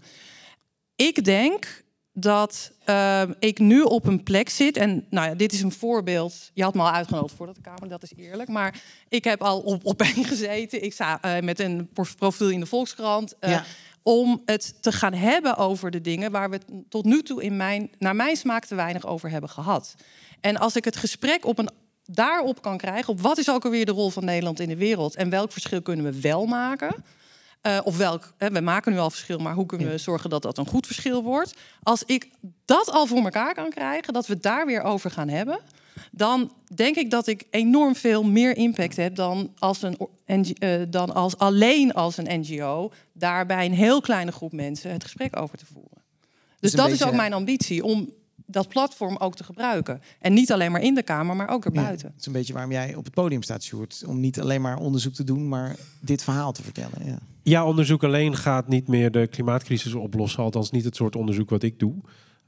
Nee. 0.96 1.08
Ik 1.08 1.24
denk 1.24 1.84
dat 2.20 2.72
uh, 2.86 3.22
ik 3.38 3.58
nu 3.58 3.82
op 3.82 4.06
een 4.06 4.22
plek 4.22 4.48
zit. 4.48 4.76
En 4.76 5.06
nou 5.10 5.28
ja, 5.28 5.34
dit 5.34 5.52
is 5.52 5.62
een 5.62 5.72
voorbeeld. 5.72 6.50
Je 6.54 6.62
had 6.62 6.74
me 6.74 6.80
al 6.80 6.90
uitgenodigd 6.90 7.34
voor 7.34 7.46
de 7.46 7.60
Kamer, 7.60 7.88
dat 7.88 8.02
is 8.02 8.12
eerlijk. 8.16 8.48
Maar 8.48 8.82
ik 9.08 9.24
heb 9.24 9.42
al 9.42 9.60
op, 9.60 9.84
op 9.84 10.00
een 10.00 10.24
gezeten. 10.32 10.84
Ik 10.84 10.92
sta 10.92 11.20
uh, 11.24 11.42
met 11.42 11.60
een 11.60 11.90
profiel 12.16 12.50
in 12.50 12.60
de 12.60 12.66
Volkskrant. 12.66 13.34
Uh, 13.40 13.50
ja. 13.50 13.64
Om 14.02 14.42
het 14.44 14.82
te 14.82 14.92
gaan 14.92 15.14
hebben 15.14 15.56
over 15.56 15.90
de 15.90 16.00
dingen 16.00 16.30
waar 16.30 16.50
we 16.50 16.60
tot 16.88 17.04
nu 17.04 17.22
toe 17.22 17.42
in 17.42 17.56
mijn, 17.56 17.90
naar 17.98 18.16
mijn 18.16 18.36
smaak 18.36 18.64
te 18.64 18.74
weinig 18.74 19.06
over 19.06 19.30
hebben 19.30 19.50
gehad. 19.50 19.94
En 20.40 20.56
als 20.56 20.76
ik 20.76 20.84
het 20.84 20.96
gesprek 20.96 21.46
op 21.46 21.58
een, 21.58 21.70
daarop 22.04 22.62
kan 22.62 22.76
krijgen, 22.76 23.12
op 23.12 23.20
wat 23.20 23.38
is 23.38 23.50
ook 23.50 23.64
alweer 23.64 23.86
de 23.86 23.92
rol 23.92 24.10
van 24.10 24.24
Nederland 24.24 24.60
in 24.60 24.68
de 24.68 24.76
wereld 24.76 25.16
en 25.16 25.30
welk 25.30 25.52
verschil 25.52 25.82
kunnen 25.82 26.04
we 26.04 26.20
wel 26.20 26.46
maken 26.46 27.04
uh, 27.68 27.78
of 27.84 27.96
welk, 27.96 28.32
hè, 28.36 28.50
we 28.50 28.60
maken 28.60 28.92
nu 28.92 28.98
al 28.98 29.10
verschil, 29.10 29.38
maar 29.38 29.54
hoe 29.54 29.66
kunnen 29.66 29.90
we 29.90 29.98
zorgen 29.98 30.30
dat 30.30 30.42
dat 30.42 30.58
een 30.58 30.66
goed 30.66 30.86
verschil 30.86 31.22
wordt? 31.22 31.54
Als 31.82 32.02
ik 32.06 32.28
dat 32.64 32.90
al 32.90 33.06
voor 33.06 33.18
elkaar 33.18 33.54
kan 33.54 33.70
krijgen, 33.70 34.12
dat 34.12 34.26
we 34.26 34.38
daar 34.38 34.66
weer 34.66 34.82
over 34.82 35.10
gaan 35.10 35.28
hebben, 35.28 35.60
dan 36.10 36.52
denk 36.74 36.96
ik 36.96 37.10
dat 37.10 37.26
ik 37.26 37.46
enorm 37.50 37.94
veel 37.94 38.22
meer 38.22 38.56
impact 38.56 38.96
heb 38.96 39.14
dan 39.14 39.52
als, 39.58 39.82
een, 39.82 40.56
uh, 40.58 40.82
dan 40.88 41.14
als 41.14 41.38
alleen 41.38 41.92
als 41.92 42.16
een 42.16 42.40
NGO 42.40 42.92
daarbij 43.12 43.64
een 43.64 43.74
heel 43.74 44.00
kleine 44.00 44.32
groep 44.32 44.52
mensen 44.52 44.92
het 44.92 45.02
gesprek 45.02 45.40
over 45.40 45.58
te 45.58 45.66
voeren. 45.66 46.02
Dus, 46.60 46.72
dat 46.72 46.90
is 46.90 47.04
ook 47.04 47.14
mijn 47.14 47.32
ambitie 47.32 47.84
om 47.84 48.12
dat 48.50 48.68
platform 48.68 49.16
ook 49.16 49.36
te 49.36 49.44
gebruiken. 49.44 50.00
En 50.20 50.32
niet 50.32 50.52
alleen 50.52 50.72
maar 50.72 50.82
in 50.82 50.94
de 50.94 51.02
Kamer, 51.02 51.36
maar 51.36 51.48
ook 51.48 51.64
erbuiten. 51.64 52.06
Ja, 52.06 52.12
het 52.12 52.20
is 52.20 52.26
een 52.26 52.32
beetje 52.32 52.52
waarom 52.52 52.72
jij 52.72 52.94
op 52.94 53.04
het 53.04 53.14
podium 53.14 53.42
staat, 53.42 53.62
Sjoerd. 53.62 54.04
Om 54.06 54.20
niet 54.20 54.40
alleen 54.40 54.60
maar 54.60 54.78
onderzoek 54.78 55.14
te 55.14 55.24
doen, 55.24 55.48
maar 55.48 55.76
dit 56.00 56.24
verhaal 56.24 56.52
te 56.52 56.62
vertellen. 56.62 57.04
Ja, 57.04 57.18
ja 57.42 57.64
onderzoek 57.64 58.04
alleen 58.04 58.36
gaat 58.36 58.68
niet 58.68 58.88
meer 58.88 59.10
de 59.10 59.26
klimaatcrisis 59.26 59.94
oplossen. 59.94 60.42
Althans 60.42 60.70
niet 60.70 60.84
het 60.84 60.96
soort 60.96 61.16
onderzoek 61.16 61.50
wat 61.50 61.62
ik 61.62 61.78
doe. 61.78 61.94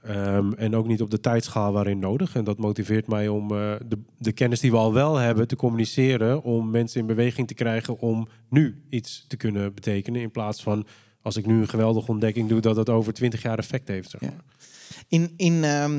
Um, 0.08 0.54
en 0.54 0.76
ook 0.76 0.86
niet 0.86 1.02
op 1.02 1.10
de 1.10 1.20
tijdschaal 1.20 1.72
waarin 1.72 1.98
nodig. 1.98 2.34
En 2.34 2.44
dat 2.44 2.58
motiveert 2.58 3.06
mij 3.06 3.28
om 3.28 3.42
uh, 3.42 3.72
de, 3.86 3.98
de, 4.18 4.32
kennis 4.32 4.60
die 4.60 4.70
we 4.70 4.76
al 4.76 4.92
wel 4.92 5.16
hebben 5.16 5.48
te 5.48 5.56
communiceren. 5.56 6.42
Om 6.42 6.70
mensen 6.70 7.00
in 7.00 7.06
beweging 7.06 7.46
te 7.46 7.54
krijgen 7.54 7.98
om 7.98 8.28
nu 8.48 8.82
iets 8.88 9.24
te 9.28 9.36
kunnen 9.36 9.74
betekenen. 9.74 10.20
In 10.20 10.30
plaats 10.30 10.62
van 10.62 10.86
als 11.22 11.36
ik 11.36 11.46
nu 11.46 11.60
een 11.60 11.68
geweldige 11.68 12.10
ontdekking 12.10 12.48
doe, 12.48 12.60
dat 12.60 12.74
dat 12.74 12.88
over 12.88 13.12
twintig 13.12 13.42
jaar 13.42 13.58
effect 13.58 13.88
heeft. 13.88 14.10
Zeg 14.10 14.20
maar. 14.20 14.30
ja. 14.30 14.68
In, 15.08 15.32
in 15.36 15.54
uh, 15.54 15.96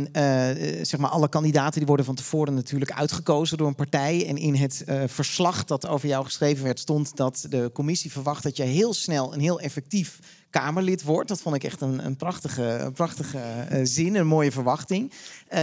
zeg 0.81 0.97
maar 0.97 1.09
alle 1.09 1.29
kandidaten 1.29 1.77
die 1.77 1.87
worden 1.87 2.05
van 2.05 2.15
tevoren 2.15 2.53
natuurlijk 2.53 2.91
uitgekozen 2.91 3.57
door 3.57 3.67
een 3.67 3.75
partij. 3.75 4.27
En 4.27 4.37
in 4.37 4.55
het 4.55 4.83
uh, 4.89 5.03
verslag 5.05 5.65
dat 5.65 5.87
over 5.87 6.07
jou 6.07 6.25
geschreven 6.25 6.63
werd, 6.63 6.79
stond 6.79 7.15
dat 7.15 7.45
de 7.49 7.69
commissie 7.73 8.11
verwacht 8.11 8.43
dat 8.43 8.57
je 8.57 8.63
heel 8.63 8.93
snel 8.93 9.33
en 9.33 9.39
heel 9.39 9.59
effectief 9.59 10.19
Kamerlid 10.49 11.03
wordt. 11.03 11.29
Dat 11.29 11.41
vond 11.41 11.55
ik 11.55 11.63
echt 11.63 11.81
een, 11.81 12.05
een 12.05 12.15
prachtige, 12.15 12.63
een 12.63 12.93
prachtige 12.93 13.39
uh, 13.71 13.79
zin, 13.83 14.15
een 14.15 14.27
mooie 14.27 14.51
verwachting. 14.51 15.11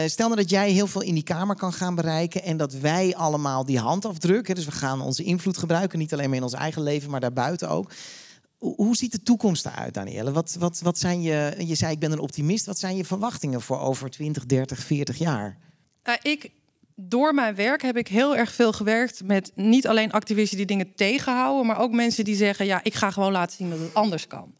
stel 0.06 0.28
nou 0.28 0.40
dat 0.40 0.50
jij 0.50 0.70
heel 0.70 0.86
veel 0.86 1.02
in 1.02 1.14
die 1.14 1.22
Kamer 1.22 1.56
kan 1.56 1.72
gaan 1.72 1.94
bereiken 1.94 2.42
en 2.42 2.56
dat 2.56 2.72
wij 2.72 3.16
allemaal 3.16 3.64
die 3.64 3.78
handafdruk, 3.78 4.48
hè, 4.48 4.54
dus 4.54 4.64
we 4.64 4.72
gaan 4.72 5.00
onze 5.00 5.22
invloed 5.22 5.58
gebruiken, 5.58 5.98
niet 5.98 6.12
alleen 6.12 6.28
maar 6.28 6.38
in 6.38 6.42
ons 6.42 6.52
eigen 6.52 6.82
leven, 6.82 7.10
maar 7.10 7.20
daarbuiten 7.20 7.68
ook. 7.68 7.90
Hoe 8.58 8.96
ziet 8.96 9.12
de 9.12 9.22
toekomst 9.22 9.66
eruit, 9.66 9.94
Danielle? 9.94 10.32
Wat, 10.32 10.56
wat, 10.58 10.80
wat 10.80 10.98
zijn 10.98 11.22
je, 11.22 11.54
je 11.58 11.74
zei 11.74 11.92
ik 11.92 11.98
ben 11.98 12.12
een 12.12 12.18
optimist. 12.18 12.66
Wat 12.66 12.78
zijn 12.78 12.96
je 12.96 13.04
verwachtingen 13.04 13.60
voor 13.60 13.80
over 13.80 14.10
20, 14.10 14.46
30, 14.46 14.78
40 14.78 15.18
jaar? 15.18 15.58
Ik, 16.22 16.50
door 16.94 17.34
mijn 17.34 17.54
werk 17.54 17.82
heb 17.82 17.96
ik 17.96 18.08
heel 18.08 18.36
erg 18.36 18.52
veel 18.52 18.72
gewerkt 18.72 19.22
met 19.24 19.52
niet 19.54 19.86
alleen 19.86 20.12
activisten 20.12 20.56
die 20.56 20.66
dingen 20.66 20.94
tegenhouden, 20.94 21.66
maar 21.66 21.78
ook 21.78 21.92
mensen 21.92 22.24
die 22.24 22.36
zeggen: 22.36 22.66
ja, 22.66 22.80
ik 22.82 22.94
ga 22.94 23.10
gewoon 23.10 23.32
laten 23.32 23.56
zien 23.56 23.70
dat 23.70 23.78
het 23.78 23.94
anders 23.94 24.26
kan. 24.26 24.54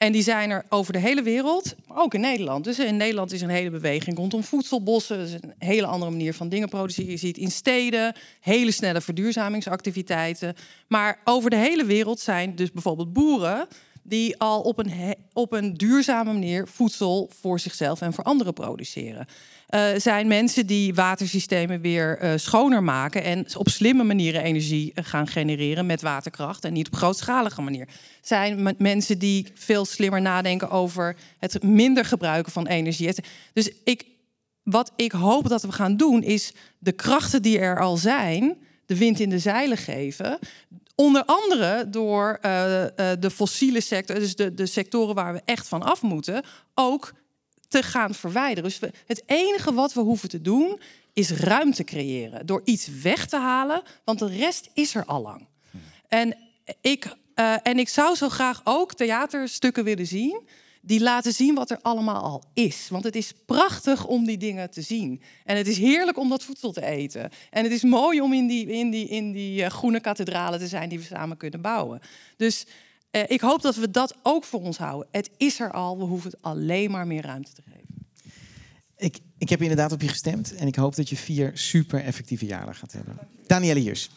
En 0.00 0.12
die 0.12 0.22
zijn 0.22 0.50
er 0.50 0.64
over 0.68 0.92
de 0.92 0.98
hele 0.98 1.22
wereld, 1.22 1.74
ook 1.88 2.14
in 2.14 2.20
Nederland. 2.20 2.64
Dus 2.64 2.78
in 2.78 2.96
Nederland 2.96 3.32
is 3.32 3.40
een 3.40 3.48
hele 3.48 3.70
beweging 3.70 4.16
rondom 4.16 4.44
voedselbossen. 4.44 5.18
Dat 5.18 5.26
is 5.26 5.32
een 5.32 5.54
hele 5.58 5.86
andere 5.86 6.10
manier 6.10 6.34
van 6.34 6.48
dingen 6.48 6.68
produceren. 6.68 7.10
Je 7.10 7.16
ziet 7.16 7.38
in 7.38 7.50
steden 7.50 8.14
hele 8.40 8.70
snelle 8.70 9.00
verduurzamingsactiviteiten. 9.00 10.54
Maar 10.88 11.20
over 11.24 11.50
de 11.50 11.56
hele 11.56 11.84
wereld 11.84 12.20
zijn 12.20 12.56
dus 12.56 12.72
bijvoorbeeld 12.72 13.12
boeren 13.12 13.68
die 14.10 14.38
al 14.38 14.60
op 14.60 14.78
een, 14.78 15.14
op 15.32 15.52
een 15.52 15.74
duurzame 15.74 16.32
manier 16.32 16.66
voedsel 16.68 17.30
voor 17.40 17.60
zichzelf 17.60 18.00
en 18.00 18.12
voor 18.12 18.24
anderen 18.24 18.52
produceren. 18.52 19.26
Uh, 19.70 19.88
zijn 19.96 20.28
mensen 20.28 20.66
die 20.66 20.94
watersystemen 20.94 21.80
weer 21.80 22.22
uh, 22.22 22.32
schoner 22.36 22.82
maken 22.82 23.22
en 23.22 23.46
op 23.56 23.68
slimme 23.68 24.04
manieren 24.04 24.42
energie 24.42 24.92
eh, 24.94 25.04
gaan 25.04 25.26
genereren 25.26 25.86
met 25.86 26.02
waterkracht 26.02 26.64
en 26.64 26.72
niet 26.72 26.86
op 26.86 26.94
grootschalige 26.94 27.62
manier. 27.62 27.88
Zijn 28.22 28.74
mensen 28.78 29.18
die 29.18 29.46
veel 29.54 29.84
slimmer 29.84 30.20
nadenken 30.20 30.70
over 30.70 31.16
het 31.38 31.62
minder 31.62 32.04
gebruiken 32.04 32.52
van 32.52 32.66
energie. 32.66 33.14
Dus 33.52 33.70
ik, 33.84 34.04
wat 34.62 34.92
ik 34.96 35.12
hoop 35.12 35.48
dat 35.48 35.62
we 35.62 35.72
gaan 35.72 35.96
doen 35.96 36.22
is 36.22 36.52
de 36.78 36.92
krachten 36.92 37.42
die 37.42 37.58
er 37.58 37.80
al 37.80 37.96
zijn, 37.96 38.56
de 38.86 38.96
wind 38.96 39.20
in 39.20 39.30
de 39.30 39.38
zeilen 39.38 39.78
geven. 39.78 40.38
Onder 41.00 41.24
andere 41.24 41.88
door 41.88 42.38
uh, 42.42 42.82
uh, 42.82 42.88
de 43.18 43.30
fossiele 43.30 43.80
sector, 43.80 44.18
dus 44.18 44.36
de, 44.36 44.54
de 44.54 44.66
sectoren 44.66 45.14
waar 45.14 45.32
we 45.32 45.42
echt 45.44 45.68
van 45.68 45.82
af 45.82 46.02
moeten, 46.02 46.44
ook 46.74 47.12
te 47.68 47.82
gaan 47.82 48.14
verwijderen. 48.14 48.62
Dus 48.62 48.78
we, 48.78 48.90
het 49.06 49.22
enige 49.26 49.74
wat 49.74 49.92
we 49.92 50.00
hoeven 50.00 50.28
te 50.28 50.40
doen 50.40 50.80
is 51.12 51.30
ruimte 51.30 51.84
creëren. 51.84 52.46
Door 52.46 52.60
iets 52.64 52.88
weg 53.02 53.26
te 53.26 53.36
halen, 53.36 53.82
want 54.04 54.18
de 54.18 54.28
rest 54.28 54.70
is 54.74 54.94
er 54.94 55.04
al 55.04 55.22
lang. 55.22 55.48
En 56.08 56.36
ik, 56.80 57.06
uh, 57.34 57.54
en 57.62 57.78
ik 57.78 57.88
zou 57.88 58.16
zo 58.16 58.28
graag 58.28 58.60
ook 58.64 58.94
theaterstukken 58.94 59.84
willen 59.84 60.06
zien 60.06 60.48
die 60.80 61.00
laten 61.00 61.32
zien 61.32 61.54
wat 61.54 61.70
er 61.70 61.78
allemaal 61.82 62.22
al 62.22 62.44
is. 62.54 62.88
Want 62.88 63.04
het 63.04 63.16
is 63.16 63.32
prachtig 63.46 64.06
om 64.06 64.24
die 64.24 64.38
dingen 64.38 64.70
te 64.70 64.82
zien. 64.82 65.22
En 65.44 65.56
het 65.56 65.66
is 65.66 65.78
heerlijk 65.78 66.18
om 66.18 66.28
dat 66.28 66.44
voedsel 66.44 66.72
te 66.72 66.84
eten. 66.84 67.30
En 67.50 67.62
het 67.62 67.72
is 67.72 67.82
mooi 67.82 68.20
om 68.20 68.32
in 68.32 68.46
die, 68.46 68.66
in 68.66 68.90
die, 68.90 69.08
in 69.08 69.32
die 69.32 69.60
uh, 69.60 69.66
groene 69.66 70.00
kathedralen 70.00 70.58
te 70.58 70.68
zijn 70.68 70.88
die 70.88 70.98
we 70.98 71.04
samen 71.04 71.36
kunnen 71.36 71.60
bouwen. 71.60 72.00
Dus 72.36 72.66
uh, 73.10 73.22
ik 73.26 73.40
hoop 73.40 73.62
dat 73.62 73.76
we 73.76 73.90
dat 73.90 74.14
ook 74.22 74.44
voor 74.44 74.60
ons 74.62 74.78
houden. 74.78 75.08
Het 75.10 75.30
is 75.36 75.60
er 75.60 75.72
al, 75.72 75.98
we 75.98 76.04
hoeven 76.04 76.30
het 76.30 76.42
alleen 76.42 76.90
maar 76.90 77.06
meer 77.06 77.22
ruimte 77.22 77.52
te 77.52 77.62
geven. 77.62 77.80
Ik, 78.96 79.18
ik 79.38 79.48
heb 79.48 79.60
inderdaad 79.60 79.92
op 79.92 80.00
je 80.00 80.08
gestemd 80.08 80.54
en 80.54 80.66
ik 80.66 80.74
hoop 80.74 80.96
dat 80.96 81.08
je 81.08 81.16
vier 81.16 81.50
super 81.54 82.04
effectieve 82.04 82.46
jaren 82.46 82.74
gaat 82.74 82.92
hebben. 82.92 83.18
Danielle 83.46 83.80
Hiers. 83.80 84.10